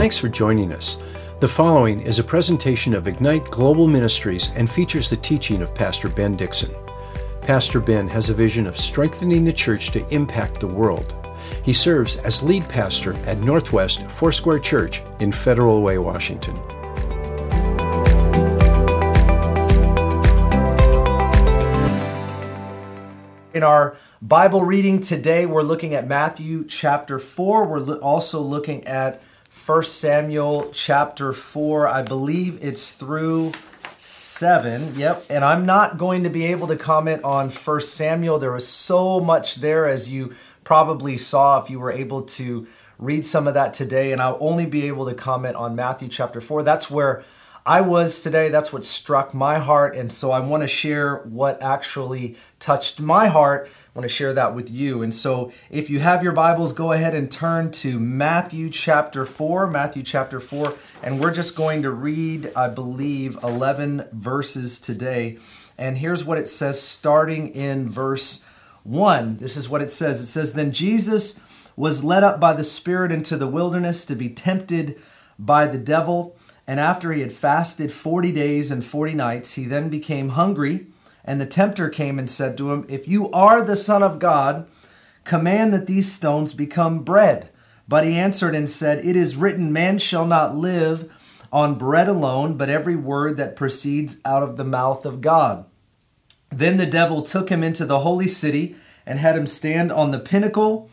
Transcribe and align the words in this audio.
Thanks 0.00 0.16
for 0.16 0.30
joining 0.30 0.72
us. 0.72 0.96
The 1.40 1.48
following 1.48 2.00
is 2.00 2.18
a 2.18 2.24
presentation 2.24 2.94
of 2.94 3.06
Ignite 3.06 3.44
Global 3.50 3.86
Ministries 3.86 4.48
and 4.56 4.68
features 4.68 5.10
the 5.10 5.18
teaching 5.18 5.60
of 5.60 5.74
Pastor 5.74 6.08
Ben 6.08 6.38
Dixon. 6.38 6.74
Pastor 7.42 7.80
Ben 7.80 8.08
has 8.08 8.30
a 8.30 8.34
vision 8.34 8.66
of 8.66 8.78
strengthening 8.78 9.44
the 9.44 9.52
church 9.52 9.90
to 9.90 10.08
impact 10.08 10.58
the 10.58 10.66
world. 10.66 11.14
He 11.62 11.74
serves 11.74 12.16
as 12.16 12.42
lead 12.42 12.66
pastor 12.66 13.12
at 13.26 13.40
Northwest 13.40 14.10
Foursquare 14.10 14.58
Church 14.58 15.02
in 15.18 15.32
Federal 15.32 15.82
Way, 15.82 15.98
Washington. 15.98 16.56
In 23.52 23.62
our 23.62 23.98
Bible 24.22 24.64
reading 24.64 25.00
today, 25.00 25.44
we're 25.44 25.62
looking 25.62 25.92
at 25.92 26.08
Matthew 26.08 26.64
chapter 26.64 27.18
4. 27.18 27.66
We're 27.66 27.96
also 27.96 28.40
looking 28.40 28.86
at 28.86 29.22
1 29.70 29.84
Samuel 29.84 30.68
chapter 30.72 31.32
4. 31.32 31.86
I 31.86 32.02
believe 32.02 32.58
it's 32.60 32.90
through 32.90 33.52
7. 33.98 34.96
Yep. 34.96 35.26
And 35.30 35.44
I'm 35.44 35.64
not 35.64 35.96
going 35.96 36.24
to 36.24 36.28
be 36.28 36.46
able 36.46 36.66
to 36.66 36.76
comment 36.76 37.22
on 37.22 37.50
1 37.50 37.80
Samuel. 37.82 38.40
There 38.40 38.50
was 38.50 38.66
so 38.66 39.20
much 39.20 39.56
there, 39.56 39.88
as 39.88 40.10
you 40.10 40.34
probably 40.64 41.16
saw 41.16 41.60
if 41.60 41.70
you 41.70 41.78
were 41.78 41.92
able 41.92 42.22
to 42.22 42.66
read 42.98 43.24
some 43.24 43.46
of 43.46 43.54
that 43.54 43.72
today. 43.72 44.10
And 44.10 44.20
I'll 44.20 44.38
only 44.40 44.66
be 44.66 44.88
able 44.88 45.06
to 45.06 45.14
comment 45.14 45.54
on 45.54 45.76
Matthew 45.76 46.08
chapter 46.08 46.40
4. 46.40 46.64
That's 46.64 46.90
where 46.90 47.22
I 47.64 47.80
was 47.80 48.20
today. 48.20 48.48
That's 48.48 48.72
what 48.72 48.84
struck 48.84 49.32
my 49.34 49.60
heart. 49.60 49.94
And 49.94 50.12
so 50.12 50.32
I 50.32 50.40
want 50.40 50.64
to 50.64 50.68
share 50.68 51.18
what 51.18 51.62
actually 51.62 52.34
touched 52.58 52.98
my 52.98 53.28
heart. 53.28 53.70
Want 54.00 54.08
to 54.08 54.16
share 54.16 54.32
that 54.32 54.54
with 54.54 54.70
you. 54.70 55.02
And 55.02 55.14
so 55.14 55.52
if 55.68 55.90
you 55.90 55.98
have 55.98 56.22
your 56.22 56.32
Bibles, 56.32 56.72
go 56.72 56.92
ahead 56.92 57.14
and 57.14 57.30
turn 57.30 57.70
to 57.72 58.00
Matthew 58.00 58.70
chapter 58.70 59.26
4. 59.26 59.66
Matthew 59.66 60.02
chapter 60.02 60.40
4. 60.40 60.72
And 61.02 61.20
we're 61.20 61.34
just 61.34 61.54
going 61.54 61.82
to 61.82 61.90
read, 61.90 62.50
I 62.56 62.70
believe, 62.70 63.36
11 63.42 64.08
verses 64.10 64.78
today. 64.78 65.36
And 65.76 65.98
here's 65.98 66.24
what 66.24 66.38
it 66.38 66.48
says 66.48 66.80
starting 66.80 67.48
in 67.48 67.90
verse 67.90 68.42
1. 68.84 69.36
This 69.36 69.58
is 69.58 69.68
what 69.68 69.82
it 69.82 69.90
says 69.90 70.18
it 70.18 70.26
says, 70.28 70.54
Then 70.54 70.72
Jesus 70.72 71.38
was 71.76 72.02
led 72.02 72.24
up 72.24 72.40
by 72.40 72.54
the 72.54 72.64
Spirit 72.64 73.12
into 73.12 73.36
the 73.36 73.46
wilderness 73.46 74.06
to 74.06 74.14
be 74.14 74.30
tempted 74.30 74.98
by 75.38 75.66
the 75.66 75.76
devil. 75.76 76.38
And 76.66 76.80
after 76.80 77.12
he 77.12 77.20
had 77.20 77.34
fasted 77.34 77.92
40 77.92 78.32
days 78.32 78.70
and 78.70 78.82
40 78.82 79.12
nights, 79.12 79.52
he 79.56 79.66
then 79.66 79.90
became 79.90 80.30
hungry. 80.30 80.86
And 81.24 81.40
the 81.40 81.46
tempter 81.46 81.88
came 81.88 82.18
and 82.18 82.30
said 82.30 82.56
to 82.58 82.72
him, 82.72 82.86
If 82.88 83.06
you 83.06 83.30
are 83.30 83.62
the 83.62 83.76
Son 83.76 84.02
of 84.02 84.18
God, 84.18 84.66
command 85.24 85.72
that 85.74 85.86
these 85.86 86.10
stones 86.10 86.54
become 86.54 87.04
bread. 87.04 87.50
But 87.86 88.04
he 88.04 88.18
answered 88.18 88.54
and 88.54 88.68
said, 88.68 89.04
It 89.04 89.16
is 89.16 89.36
written, 89.36 89.72
Man 89.72 89.98
shall 89.98 90.26
not 90.26 90.56
live 90.56 91.12
on 91.52 91.78
bread 91.78 92.08
alone, 92.08 92.56
but 92.56 92.68
every 92.68 92.96
word 92.96 93.36
that 93.36 93.56
proceeds 93.56 94.20
out 94.24 94.42
of 94.42 94.56
the 94.56 94.64
mouth 94.64 95.04
of 95.04 95.20
God. 95.20 95.64
Then 96.50 96.76
the 96.76 96.86
devil 96.86 97.22
took 97.22 97.48
him 97.48 97.62
into 97.62 97.84
the 97.84 98.00
holy 98.00 98.28
city 98.28 98.76
and 99.04 99.18
had 99.18 99.36
him 99.36 99.46
stand 99.46 99.90
on 99.90 100.10
the 100.10 100.18
pinnacle. 100.18 100.88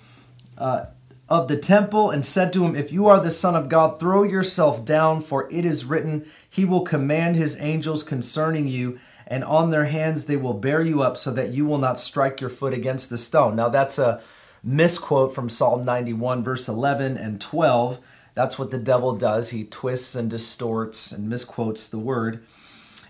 Uh, 0.57 0.87
of 1.29 1.47
the 1.47 1.57
temple 1.57 2.09
and 2.09 2.25
said 2.25 2.53
to 2.53 2.65
him, 2.65 2.75
If 2.75 2.91
you 2.91 3.07
are 3.07 3.19
the 3.19 3.31
Son 3.31 3.55
of 3.55 3.69
God, 3.69 3.99
throw 3.99 4.23
yourself 4.23 4.85
down, 4.85 5.21
for 5.21 5.51
it 5.51 5.65
is 5.65 5.85
written, 5.85 6.25
He 6.49 6.63
will 6.63 6.81
command 6.81 7.35
His 7.35 7.59
angels 7.59 8.03
concerning 8.03 8.67
you, 8.67 8.97
and 9.27 9.43
on 9.43 9.69
their 9.69 9.85
hands 9.85 10.25
they 10.25 10.37
will 10.37 10.53
bear 10.53 10.81
you 10.81 11.01
up, 11.01 11.17
so 11.17 11.31
that 11.31 11.51
you 11.51 11.65
will 11.65 11.77
not 11.77 11.99
strike 11.99 12.41
your 12.41 12.49
foot 12.49 12.73
against 12.73 13.09
the 13.09 13.17
stone. 13.17 13.55
Now, 13.55 13.69
that's 13.69 13.99
a 13.99 14.21
misquote 14.63 15.35
from 15.35 15.49
Psalm 15.49 15.85
91, 15.85 16.43
verse 16.43 16.67
11 16.67 17.17
and 17.17 17.39
12. 17.39 17.99
That's 18.33 18.57
what 18.57 18.71
the 18.71 18.77
devil 18.77 19.15
does. 19.15 19.49
He 19.49 19.65
twists 19.65 20.15
and 20.15 20.29
distorts 20.29 21.11
and 21.11 21.29
misquotes 21.29 21.87
the 21.87 21.99
word. 21.99 22.43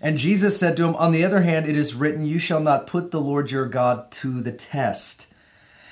And 0.02 0.18
Jesus 0.18 0.60
said 0.60 0.78
to 0.78 0.86
him, 0.86 0.96
On 0.96 1.12
the 1.12 1.24
other 1.24 1.42
hand, 1.42 1.68
it 1.68 1.76
is 1.76 1.96
written, 1.96 2.26
You 2.26 2.40
shall 2.40 2.62
not 2.62 2.88
put 2.88 3.12
the 3.12 3.22
Lord 3.22 3.52
your 3.52 3.66
God 3.66 4.12
to 4.12 4.42
the 4.42 4.52
test. 4.52 5.28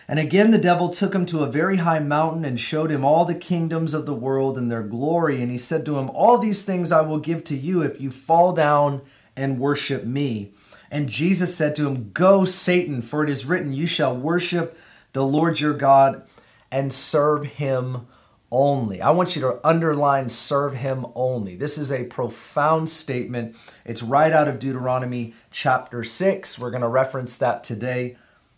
And 0.07 0.19
again 0.19 0.51
the 0.51 0.59
devil 0.59 0.89
took 0.89 1.15
him 1.15 1.25
to 1.27 1.43
a 1.43 1.51
very 1.51 1.77
high 1.77 1.99
mountain 1.99 2.45
and 2.45 2.59
showed 2.59 2.91
him 2.91 3.03
all 3.03 3.25
the 3.25 3.33
kingdoms 3.33 3.95
of 3.95 4.05
the 4.05 4.13
world 4.13 4.57
and 4.57 4.69
their 4.69 4.83
glory. 4.83 5.41
And 5.41 5.51
he 5.51 5.57
said 5.57 5.85
to 5.85 5.97
him, 5.97 6.09
All 6.11 6.37
these 6.37 6.63
things 6.63 6.91
I 6.91 7.01
will 7.01 7.17
give 7.17 7.43
to 7.45 7.57
you 7.57 7.81
if 7.81 7.99
you 7.99 8.11
fall 8.11 8.53
down 8.53 9.01
and 9.35 9.59
worship 9.59 10.03
me. 10.03 10.51
And 10.91 11.09
Jesus 11.09 11.55
said 11.55 11.75
to 11.75 11.87
him, 11.87 12.11
Go, 12.11 12.45
Satan, 12.45 13.01
for 13.01 13.23
it 13.23 13.29
is 13.29 13.45
written, 13.45 13.73
You 13.73 13.87
shall 13.87 14.15
worship 14.15 14.77
the 15.13 15.25
Lord 15.25 15.59
your 15.59 15.73
God 15.73 16.23
and 16.71 16.91
serve 16.91 17.45
him 17.45 18.07
only. 18.51 19.01
I 19.01 19.09
want 19.11 19.35
you 19.35 19.41
to 19.41 19.59
underline 19.67 20.29
serve 20.29 20.75
him 20.75 21.05
only. 21.15 21.55
This 21.55 21.77
is 21.77 21.91
a 21.91 22.05
profound 22.05 22.89
statement. 22.89 23.55
It's 23.83 24.03
right 24.03 24.31
out 24.31 24.47
of 24.47 24.59
Deuteronomy 24.59 25.33
chapter 25.51 26.03
6. 26.03 26.59
We're 26.59 26.71
going 26.71 26.81
to 26.81 26.87
reference 26.87 27.37
that 27.37 27.63
today. 27.63 28.17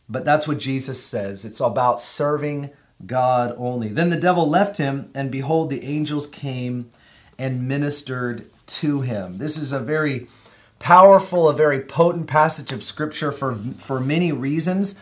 But 0.09 0.25
that's 0.25 0.47
what 0.47 0.59
Jesus 0.59 1.03
says. 1.03 1.45
It's 1.45 1.59
about 1.59 1.99
serving 1.99 2.69
God 3.05 3.53
only. 3.57 3.89
Then 3.89 4.09
the 4.09 4.15
devil 4.15 4.47
left 4.47 4.77
him, 4.77 5.09
and 5.13 5.31
behold, 5.31 5.69
the 5.69 5.83
angels 5.83 6.27
came 6.27 6.91
and 7.37 7.67
ministered 7.67 8.49
to 8.67 9.01
him. 9.01 9.37
This 9.37 9.57
is 9.57 9.71
a 9.71 9.79
very 9.79 10.27
powerful, 10.79 11.49
a 11.49 11.53
very 11.53 11.81
potent 11.81 12.27
passage 12.27 12.71
of 12.71 12.83
scripture 12.83 13.31
for, 13.31 13.55
for 13.55 13.99
many 13.99 14.31
reasons. 14.31 14.99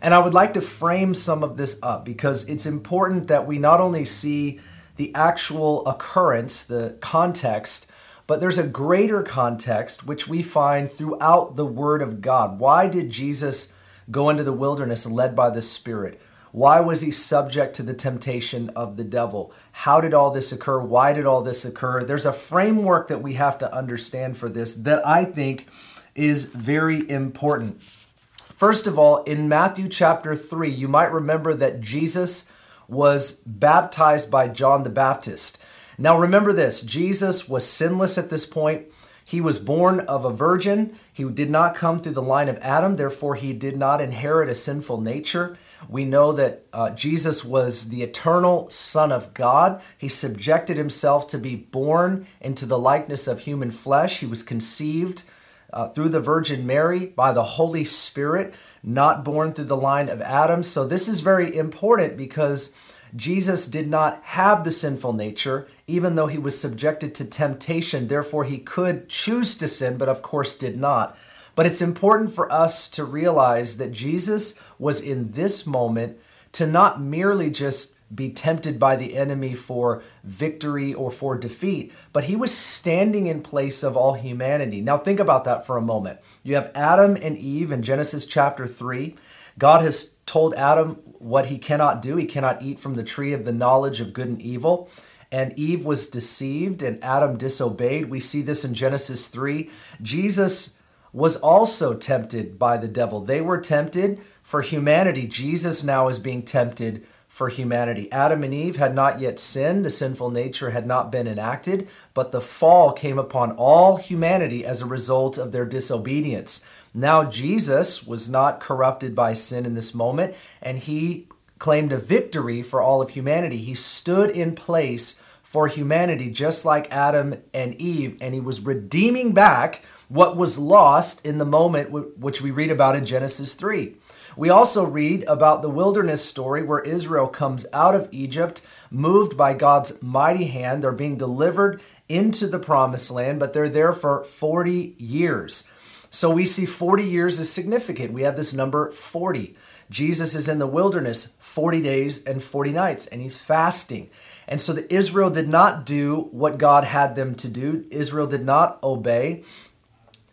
And 0.00 0.12
I 0.12 0.18
would 0.18 0.34
like 0.34 0.52
to 0.54 0.60
frame 0.60 1.14
some 1.14 1.42
of 1.42 1.56
this 1.56 1.78
up 1.82 2.04
because 2.04 2.48
it's 2.48 2.66
important 2.66 3.28
that 3.28 3.46
we 3.46 3.58
not 3.58 3.80
only 3.80 4.04
see 4.04 4.60
the 4.96 5.14
actual 5.14 5.86
occurrence, 5.86 6.62
the 6.62 6.96
context, 7.00 7.90
but 8.26 8.40
there's 8.40 8.58
a 8.58 8.66
greater 8.66 9.22
context 9.22 10.06
which 10.06 10.28
we 10.28 10.42
find 10.42 10.90
throughout 10.90 11.56
the 11.56 11.66
Word 11.66 12.00
of 12.00 12.20
God. 12.20 12.58
Why 12.58 12.86
did 12.86 13.10
Jesus 13.10 13.74
go 14.10 14.30
into 14.30 14.44
the 14.44 14.52
wilderness 14.52 15.06
led 15.06 15.34
by 15.34 15.50
the 15.50 15.62
Spirit? 15.62 16.20
Why 16.54 16.78
was 16.78 17.00
he 17.00 17.10
subject 17.10 17.74
to 17.74 17.82
the 17.82 17.94
temptation 17.94 18.70
of 18.76 18.96
the 18.96 19.02
devil? 19.02 19.52
How 19.72 20.00
did 20.00 20.14
all 20.14 20.30
this 20.30 20.52
occur? 20.52 20.78
Why 20.78 21.12
did 21.12 21.26
all 21.26 21.42
this 21.42 21.64
occur? 21.64 22.04
There's 22.04 22.26
a 22.26 22.32
framework 22.32 23.08
that 23.08 23.20
we 23.20 23.34
have 23.34 23.58
to 23.58 23.74
understand 23.74 24.36
for 24.36 24.48
this 24.48 24.72
that 24.74 25.04
I 25.04 25.24
think 25.24 25.66
is 26.14 26.44
very 26.44 27.10
important. 27.10 27.82
First 27.82 28.86
of 28.86 29.00
all, 29.00 29.24
in 29.24 29.48
Matthew 29.48 29.88
chapter 29.88 30.36
3, 30.36 30.70
you 30.70 30.86
might 30.86 31.10
remember 31.10 31.54
that 31.54 31.80
Jesus 31.80 32.52
was 32.86 33.40
baptized 33.40 34.30
by 34.30 34.46
John 34.46 34.84
the 34.84 34.90
Baptist. 34.90 35.60
Now 35.98 36.16
remember 36.16 36.52
this 36.52 36.82
Jesus 36.82 37.48
was 37.48 37.66
sinless 37.66 38.16
at 38.16 38.30
this 38.30 38.46
point. 38.46 38.86
He 39.24 39.40
was 39.40 39.58
born 39.58 39.98
of 40.02 40.24
a 40.24 40.32
virgin. 40.32 40.96
He 41.12 41.24
did 41.24 41.50
not 41.50 41.74
come 41.74 41.98
through 41.98 42.12
the 42.12 42.22
line 42.22 42.48
of 42.48 42.58
Adam, 42.58 42.94
therefore, 42.94 43.34
he 43.34 43.52
did 43.52 43.76
not 43.76 44.00
inherit 44.00 44.48
a 44.48 44.54
sinful 44.54 45.00
nature. 45.00 45.58
We 45.88 46.04
know 46.04 46.32
that 46.32 46.66
uh, 46.72 46.90
Jesus 46.90 47.44
was 47.44 47.88
the 47.88 48.02
eternal 48.02 48.68
Son 48.70 49.12
of 49.12 49.34
God. 49.34 49.80
He 49.98 50.08
subjected 50.08 50.76
himself 50.76 51.26
to 51.28 51.38
be 51.38 51.56
born 51.56 52.26
into 52.40 52.66
the 52.66 52.78
likeness 52.78 53.26
of 53.26 53.40
human 53.40 53.70
flesh. 53.70 54.20
He 54.20 54.26
was 54.26 54.42
conceived 54.42 55.24
uh, 55.72 55.88
through 55.88 56.08
the 56.10 56.20
Virgin 56.20 56.66
Mary 56.66 57.06
by 57.06 57.32
the 57.32 57.44
Holy 57.44 57.84
Spirit, 57.84 58.54
not 58.82 59.24
born 59.24 59.52
through 59.52 59.64
the 59.64 59.76
line 59.76 60.08
of 60.08 60.20
Adam. 60.20 60.62
So, 60.62 60.86
this 60.86 61.08
is 61.08 61.20
very 61.20 61.54
important 61.54 62.16
because 62.16 62.74
Jesus 63.16 63.66
did 63.66 63.88
not 63.88 64.20
have 64.22 64.64
the 64.64 64.70
sinful 64.70 65.12
nature, 65.12 65.68
even 65.86 66.14
though 66.14 66.26
he 66.26 66.38
was 66.38 66.58
subjected 66.58 67.14
to 67.14 67.24
temptation. 67.24 68.08
Therefore, 68.08 68.44
he 68.44 68.58
could 68.58 69.08
choose 69.08 69.54
to 69.56 69.68
sin, 69.68 69.96
but 69.96 70.08
of 70.08 70.22
course 70.22 70.54
did 70.54 70.78
not. 70.80 71.16
But 71.54 71.66
it's 71.66 71.82
important 71.82 72.32
for 72.32 72.50
us 72.50 72.88
to 72.88 73.04
realize 73.04 73.76
that 73.76 73.92
Jesus 73.92 74.60
was 74.78 75.00
in 75.00 75.32
this 75.32 75.66
moment 75.66 76.18
to 76.52 76.66
not 76.66 77.00
merely 77.00 77.50
just 77.50 77.98
be 78.14 78.30
tempted 78.30 78.78
by 78.78 78.96
the 78.96 79.16
enemy 79.16 79.54
for 79.54 80.02
victory 80.22 80.94
or 80.94 81.10
for 81.10 81.36
defeat, 81.36 81.92
but 82.12 82.24
he 82.24 82.36
was 82.36 82.56
standing 82.56 83.26
in 83.26 83.42
place 83.42 83.82
of 83.82 83.96
all 83.96 84.14
humanity. 84.14 84.80
Now, 84.80 84.96
think 84.96 85.18
about 85.18 85.44
that 85.44 85.66
for 85.66 85.76
a 85.76 85.82
moment. 85.82 86.20
You 86.42 86.54
have 86.54 86.70
Adam 86.74 87.16
and 87.20 87.36
Eve 87.36 87.72
in 87.72 87.82
Genesis 87.82 88.24
chapter 88.24 88.66
3. 88.66 89.16
God 89.58 89.82
has 89.82 90.16
told 90.26 90.54
Adam 90.54 90.96
what 91.18 91.46
he 91.46 91.58
cannot 91.58 92.02
do. 92.02 92.16
He 92.16 92.26
cannot 92.26 92.62
eat 92.62 92.78
from 92.78 92.94
the 92.94 93.04
tree 93.04 93.32
of 93.32 93.44
the 93.44 93.52
knowledge 93.52 94.00
of 94.00 94.12
good 94.12 94.28
and 94.28 94.40
evil. 94.40 94.90
And 95.32 95.52
Eve 95.58 95.84
was 95.84 96.06
deceived 96.06 96.82
and 96.82 97.02
Adam 97.02 97.36
disobeyed. 97.36 98.10
We 98.10 98.20
see 98.20 98.42
this 98.42 98.64
in 98.64 98.74
Genesis 98.74 99.26
3. 99.28 99.70
Jesus 100.02 100.78
was 101.14 101.36
also 101.36 101.94
tempted 101.94 102.58
by 102.58 102.76
the 102.76 102.88
devil. 102.88 103.20
They 103.20 103.40
were 103.40 103.60
tempted 103.60 104.20
for 104.42 104.60
humanity. 104.60 105.26
Jesus 105.26 105.84
now 105.84 106.08
is 106.08 106.18
being 106.18 106.42
tempted 106.42 107.06
for 107.28 107.48
humanity. 107.48 108.10
Adam 108.12 108.42
and 108.42 108.52
Eve 108.52 108.76
had 108.76 108.94
not 108.94 109.20
yet 109.20 109.38
sinned, 109.38 109.84
the 109.84 109.90
sinful 109.90 110.30
nature 110.30 110.70
had 110.70 110.86
not 110.86 111.10
been 111.10 111.26
enacted, 111.26 111.88
but 112.14 112.32
the 112.32 112.40
fall 112.40 112.92
came 112.92 113.18
upon 113.18 113.52
all 113.52 113.96
humanity 113.96 114.66
as 114.66 114.82
a 114.82 114.86
result 114.86 115.38
of 115.38 115.50
their 115.50 115.64
disobedience. 115.64 116.68
Now, 116.92 117.24
Jesus 117.24 118.06
was 118.06 118.28
not 118.28 118.60
corrupted 118.60 119.14
by 119.14 119.32
sin 119.32 119.66
in 119.66 119.74
this 119.74 119.94
moment, 119.94 120.34
and 120.62 120.78
he 120.78 121.28
claimed 121.58 121.92
a 121.92 121.96
victory 121.96 122.62
for 122.62 122.80
all 122.82 123.00
of 123.00 123.10
humanity. 123.10 123.56
He 123.56 123.74
stood 123.74 124.30
in 124.30 124.54
place 124.54 125.22
for 125.42 125.68
humanity, 125.68 126.30
just 126.30 126.64
like 126.64 126.92
Adam 126.92 127.36
and 127.52 127.74
Eve, 127.80 128.16
and 128.20 128.34
he 128.34 128.40
was 128.40 128.64
redeeming 128.64 129.32
back 129.32 129.82
what 130.14 130.36
was 130.36 130.58
lost 130.58 131.26
in 131.26 131.38
the 131.38 131.44
moment 131.44 131.90
which 132.16 132.40
we 132.40 132.52
read 132.52 132.70
about 132.70 132.94
in 132.94 133.04
Genesis 133.04 133.54
3. 133.54 133.96
We 134.36 134.48
also 134.48 134.84
read 134.84 135.24
about 135.24 135.60
the 135.60 135.68
wilderness 135.68 136.24
story 136.24 136.62
where 136.62 136.78
Israel 136.80 137.26
comes 137.26 137.66
out 137.72 137.96
of 137.96 138.08
Egypt, 138.12 138.64
moved 138.92 139.36
by 139.36 139.54
God's 139.54 140.00
mighty 140.04 140.44
hand. 140.44 140.82
They're 140.82 140.92
being 140.92 141.18
delivered 141.18 141.80
into 142.08 142.46
the 142.46 142.60
promised 142.60 143.10
land, 143.10 143.40
but 143.40 143.52
they're 143.52 143.68
there 143.68 143.92
for 143.92 144.22
40 144.22 144.94
years. 144.98 145.68
So 146.10 146.30
we 146.30 146.44
see 146.44 146.64
40 146.64 147.02
years 147.02 147.40
is 147.40 147.52
significant. 147.52 148.12
We 148.12 148.22
have 148.22 148.36
this 148.36 148.54
number 148.54 148.92
40. 148.92 149.56
Jesus 149.90 150.36
is 150.36 150.48
in 150.48 150.60
the 150.60 150.66
wilderness 150.68 151.36
40 151.40 151.82
days 151.82 152.24
and 152.24 152.40
40 152.40 152.70
nights, 152.70 153.08
and 153.08 153.20
he's 153.20 153.36
fasting. 153.36 154.10
And 154.46 154.60
so 154.60 154.72
the 154.72 154.92
Israel 154.94 155.30
did 155.30 155.48
not 155.48 155.84
do 155.84 156.28
what 156.30 156.58
God 156.58 156.84
had 156.84 157.16
them 157.16 157.34
to 157.36 157.48
do. 157.48 157.84
Israel 157.90 158.28
did 158.28 158.44
not 158.44 158.80
obey. 158.84 159.42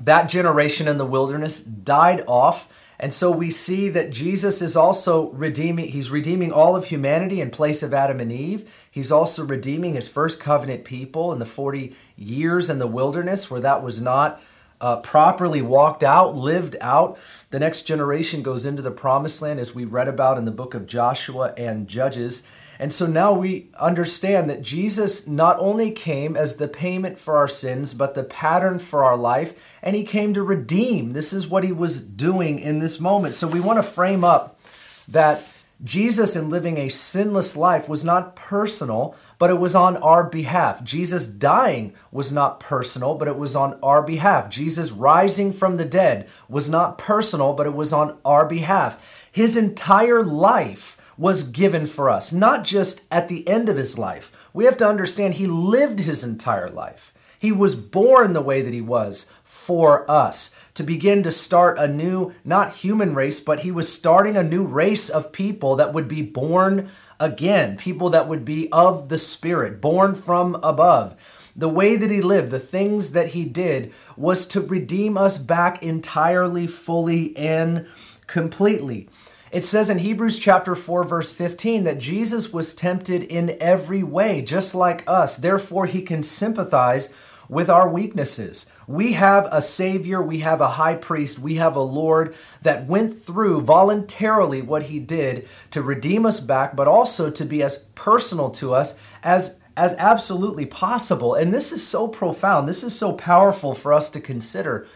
That 0.03 0.29
generation 0.29 0.87
in 0.87 0.97
the 0.97 1.05
wilderness 1.05 1.59
died 1.59 2.23
off 2.27 2.67
and 3.01 3.11
so 3.11 3.31
we 3.31 3.49
see 3.49 3.89
that 3.89 4.11
Jesus 4.11 4.61
is 4.61 4.77
also 4.77 5.31
redeeming, 5.31 5.87
he's 5.89 6.11
redeeming 6.11 6.53
all 6.53 6.75
of 6.75 6.85
humanity 6.85 7.41
in 7.41 7.49
place 7.49 7.81
of 7.81 7.95
Adam 7.95 8.19
and 8.19 8.31
Eve. 8.31 8.71
He's 8.91 9.11
also 9.11 9.43
redeeming 9.43 9.95
his 9.95 10.07
first 10.07 10.39
covenant 10.39 10.83
people 10.85 11.33
in 11.33 11.39
the 11.39 11.45
40 11.45 11.95
years 12.15 12.69
in 12.69 12.77
the 12.77 12.85
wilderness 12.85 13.49
where 13.49 13.59
that 13.59 13.81
was 13.81 13.99
not 13.99 14.39
uh, 14.79 14.97
properly 14.97 15.63
walked 15.63 16.03
out, 16.03 16.35
lived 16.35 16.75
out. 16.79 17.17
The 17.49 17.59
next 17.59 17.83
generation 17.83 18.43
goes 18.43 18.67
into 18.67 18.83
the 18.83 18.91
promised 18.91 19.41
land 19.41 19.59
as 19.59 19.73
we 19.73 19.83
read 19.83 20.07
about 20.07 20.37
in 20.37 20.45
the 20.45 20.51
book 20.51 20.75
of 20.75 20.85
Joshua 20.85 21.55
and 21.57 21.87
Judges. 21.87 22.47
And 22.81 22.91
so 22.91 23.05
now 23.05 23.31
we 23.31 23.69
understand 23.77 24.49
that 24.49 24.63
Jesus 24.63 25.27
not 25.27 25.59
only 25.59 25.91
came 25.91 26.35
as 26.35 26.55
the 26.55 26.67
payment 26.67 27.19
for 27.19 27.37
our 27.37 27.47
sins, 27.47 27.93
but 27.93 28.15
the 28.15 28.23
pattern 28.23 28.79
for 28.79 29.03
our 29.03 29.15
life, 29.15 29.53
and 29.83 29.95
he 29.95 30.03
came 30.03 30.33
to 30.33 30.41
redeem. 30.41 31.13
This 31.13 31.31
is 31.31 31.47
what 31.47 31.63
he 31.63 31.71
was 31.71 32.01
doing 32.01 32.57
in 32.57 32.79
this 32.79 32.99
moment. 32.99 33.35
So 33.35 33.47
we 33.47 33.59
want 33.59 33.77
to 33.77 33.83
frame 33.83 34.23
up 34.23 34.59
that 35.07 35.63
Jesus, 35.83 36.35
in 36.35 36.49
living 36.49 36.77
a 36.77 36.89
sinless 36.89 37.55
life, 37.55 37.87
was 37.87 38.03
not 38.03 38.35
personal, 38.35 39.15
but 39.37 39.51
it 39.51 39.59
was 39.59 39.75
on 39.75 39.97
our 39.97 40.23
behalf. 40.23 40.83
Jesus 40.83 41.27
dying 41.27 41.93
was 42.11 42.31
not 42.31 42.59
personal, 42.59 43.13
but 43.13 43.27
it 43.27 43.37
was 43.37 43.55
on 43.55 43.77
our 43.83 44.01
behalf. 44.01 44.49
Jesus 44.49 44.91
rising 44.91 45.53
from 45.53 45.77
the 45.77 45.85
dead 45.85 46.27
was 46.49 46.67
not 46.67 46.97
personal, 46.97 47.53
but 47.53 47.67
it 47.67 47.75
was 47.75 47.93
on 47.93 48.17
our 48.25 48.43
behalf. 48.43 49.27
His 49.31 49.55
entire 49.55 50.23
life 50.23 50.97
was 51.21 51.43
given 51.43 51.85
for 51.85 52.09
us, 52.09 52.33
not 52.33 52.63
just 52.63 53.03
at 53.11 53.27
the 53.27 53.47
end 53.47 53.69
of 53.69 53.77
his 53.77 53.95
life. 53.95 54.49
We 54.53 54.65
have 54.65 54.75
to 54.77 54.87
understand 54.87 55.35
he 55.35 55.45
lived 55.45 55.99
his 55.99 56.23
entire 56.23 56.67
life. 56.67 57.13
He 57.37 57.51
was 57.51 57.75
born 57.75 58.33
the 58.33 58.41
way 58.41 58.63
that 58.63 58.73
he 58.73 58.81
was 58.81 59.31
for 59.43 60.09
us 60.09 60.55
to 60.73 60.81
begin 60.81 61.21
to 61.21 61.31
start 61.31 61.77
a 61.77 61.87
new, 61.87 62.33
not 62.43 62.77
human 62.77 63.13
race, 63.13 63.39
but 63.39 63.59
he 63.59 63.71
was 63.71 63.93
starting 63.93 64.35
a 64.35 64.43
new 64.43 64.65
race 64.65 65.09
of 65.09 65.31
people 65.31 65.75
that 65.75 65.93
would 65.93 66.07
be 66.07 66.23
born 66.23 66.89
again, 67.19 67.77
people 67.77 68.09
that 68.09 68.27
would 68.27 68.43
be 68.43 68.67
of 68.71 69.09
the 69.09 69.17
Spirit, 69.19 69.79
born 69.79 70.15
from 70.15 70.55
above. 70.63 71.15
The 71.55 71.69
way 71.69 71.97
that 71.97 72.09
he 72.09 72.21
lived, 72.21 72.49
the 72.49 72.59
things 72.59 73.11
that 73.11 73.29
he 73.29 73.45
did, 73.45 73.93
was 74.17 74.47
to 74.47 74.61
redeem 74.61 75.19
us 75.19 75.37
back 75.37 75.83
entirely, 75.83 76.65
fully, 76.65 77.37
and 77.37 77.85
completely. 78.25 79.07
It 79.51 79.65
says 79.65 79.89
in 79.89 79.97
Hebrews 79.97 80.39
chapter 80.39 80.75
4 80.75 81.03
verse 81.03 81.33
15 81.33 81.83
that 81.83 81.97
Jesus 81.97 82.53
was 82.53 82.73
tempted 82.73 83.21
in 83.23 83.57
every 83.59 84.01
way 84.01 84.41
just 84.41 84.73
like 84.73 85.03
us. 85.05 85.35
Therefore 85.35 85.87
he 85.87 86.01
can 86.01 86.23
sympathize 86.23 87.13
with 87.49 87.69
our 87.69 87.89
weaknesses. 87.89 88.71
We 88.87 89.11
have 89.11 89.49
a 89.51 89.61
Savior, 89.61 90.21
we 90.21 90.39
have 90.39 90.61
a 90.61 90.69
high 90.69 90.95
priest, 90.95 91.37
we 91.37 91.55
have 91.55 91.75
a 91.75 91.81
Lord 91.81 92.33
that 92.61 92.87
went 92.87 93.13
through 93.13 93.63
voluntarily 93.63 94.61
what 94.61 94.83
he 94.83 94.99
did 94.99 95.49
to 95.71 95.81
redeem 95.81 96.25
us 96.25 96.39
back, 96.39 96.73
but 96.73 96.87
also 96.87 97.29
to 97.29 97.43
be 97.43 97.61
as 97.61 97.75
personal 97.93 98.51
to 98.51 98.73
us 98.73 98.97
as 99.21 99.59
as 99.75 99.95
absolutely 99.95 100.65
possible. 100.65 101.35
And 101.35 101.53
this 101.53 101.73
is 101.73 101.85
so 101.85 102.07
profound. 102.07 102.69
This 102.69 102.83
is 102.83 102.97
so 102.97 103.13
powerful 103.13 103.73
for 103.73 103.91
us 103.91 104.09
to 104.11 104.21
consider 104.21 104.87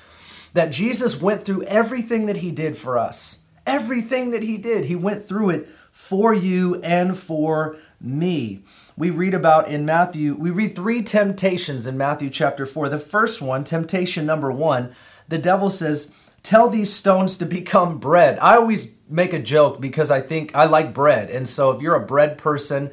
that 0.53 0.71
Jesus 0.71 1.21
went 1.21 1.41
through 1.41 1.63
everything 1.63 2.25
that 2.27 2.37
he 2.37 2.51
did 2.51 2.77
for 2.77 2.97
us 2.97 3.44
Everything 3.65 4.31
that 4.31 4.43
he 4.43 4.57
did, 4.57 4.85
he 4.85 4.95
went 4.95 5.23
through 5.23 5.49
it 5.49 5.69
for 5.91 6.33
you 6.33 6.75
and 6.81 7.17
for 7.17 7.77
me. 7.99 8.63
We 8.97 9.09
read 9.09 9.33
about 9.33 9.67
in 9.67 9.85
Matthew, 9.85 10.35
we 10.35 10.49
read 10.51 10.75
three 10.75 11.01
temptations 11.01 11.87
in 11.87 11.97
Matthew 11.97 12.29
chapter 12.29 12.65
4. 12.65 12.89
The 12.89 12.99
first 12.99 13.41
one, 13.41 13.63
temptation 13.63 14.25
number 14.25 14.51
one, 14.51 14.93
the 15.27 15.37
devil 15.37 15.69
says, 15.69 16.13
Tell 16.43 16.69
these 16.69 16.93
stones 16.93 17.37
to 17.37 17.45
become 17.45 17.97
bread. 17.97 18.37
I 18.39 18.55
always 18.55 18.97
make 19.09 19.33
a 19.33 19.41
joke 19.41 19.81
because 19.81 20.11
I 20.11 20.21
think 20.21 20.53
I 20.53 20.65
like 20.65 20.93
bread. 20.93 21.31
And 21.31 21.47
so 21.47 21.71
if 21.71 21.81
you're 21.81 21.95
a 21.95 22.05
bread 22.05 22.37
person, 22.37 22.91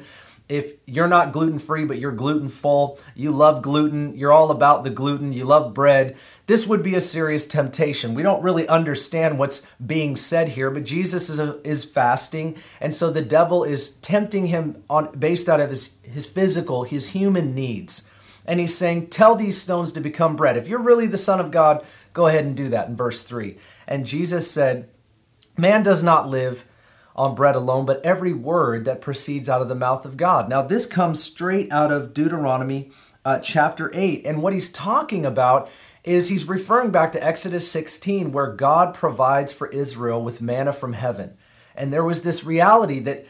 if 0.49 0.73
you're 0.85 1.07
not 1.07 1.31
gluten 1.31 1.57
free, 1.57 1.85
but 1.85 1.99
you're 1.99 2.11
gluten 2.11 2.49
full, 2.49 2.99
you 3.15 3.31
love 3.31 3.61
gluten, 3.61 4.15
you're 4.15 4.33
all 4.33 4.51
about 4.51 4.83
the 4.83 4.89
gluten, 4.89 5.31
you 5.31 5.45
love 5.45 5.73
bread, 5.73 6.17
this 6.47 6.67
would 6.67 6.83
be 6.83 6.95
a 6.95 7.01
serious 7.01 7.47
temptation. 7.47 8.13
We 8.13 8.23
don't 8.23 8.43
really 8.43 8.67
understand 8.67 9.39
what's 9.39 9.65
being 9.85 10.15
said 10.17 10.49
here, 10.49 10.69
but 10.69 10.83
Jesus 10.83 11.29
is, 11.29 11.39
a, 11.39 11.59
is 11.67 11.85
fasting, 11.85 12.57
and 12.81 12.93
so 12.93 13.09
the 13.09 13.21
devil 13.21 13.63
is 13.63 13.95
tempting 13.97 14.47
him 14.47 14.83
on 14.89 15.17
based 15.17 15.47
out 15.47 15.61
of 15.61 15.69
his, 15.69 15.97
his 16.03 16.25
physical, 16.25 16.83
his 16.83 17.09
human 17.09 17.55
needs. 17.55 18.09
And 18.45 18.59
he's 18.59 18.77
saying, 18.77 19.07
Tell 19.07 19.35
these 19.35 19.59
stones 19.59 19.93
to 19.93 20.01
become 20.01 20.35
bread. 20.35 20.57
If 20.57 20.67
you're 20.67 20.81
really 20.81 21.07
the 21.07 21.17
Son 21.17 21.39
of 21.39 21.51
God, 21.51 21.85
go 22.11 22.27
ahead 22.27 22.43
and 22.43 22.57
do 22.57 22.67
that 22.69 22.89
in 22.89 22.97
verse 22.97 23.23
3. 23.23 23.57
And 23.87 24.05
Jesus 24.05 24.51
said, 24.51 24.89
Man 25.57 25.81
does 25.81 26.03
not 26.03 26.27
live 26.27 26.65
on 27.15 27.35
bread 27.35 27.55
alone, 27.55 27.85
but 27.85 28.03
every 28.05 28.33
word 28.33 28.85
that 28.85 29.01
proceeds 29.01 29.47
out 29.47 29.61
of 29.61 29.69
the 29.69 29.75
mouth 29.75 30.05
of 30.05 30.17
God. 30.17 30.49
Now, 30.49 30.61
this 30.61 30.85
comes 30.85 31.21
straight 31.23 31.71
out 31.71 31.91
of 31.91 32.13
Deuteronomy 32.13 32.91
uh, 33.23 33.39
chapter 33.39 33.91
8. 33.93 34.25
And 34.25 34.41
what 34.41 34.53
he's 34.53 34.71
talking 34.71 35.25
about 35.25 35.69
is 36.03 36.29
he's 36.29 36.47
referring 36.47 36.91
back 36.91 37.11
to 37.13 37.23
Exodus 37.23 37.69
16, 37.71 38.31
where 38.31 38.51
God 38.51 38.93
provides 38.93 39.53
for 39.53 39.67
Israel 39.69 40.21
with 40.21 40.41
manna 40.41 40.73
from 40.73 40.93
heaven. 40.93 41.37
And 41.75 41.93
there 41.93 42.03
was 42.03 42.23
this 42.23 42.43
reality 42.43 42.99
that 42.99 43.25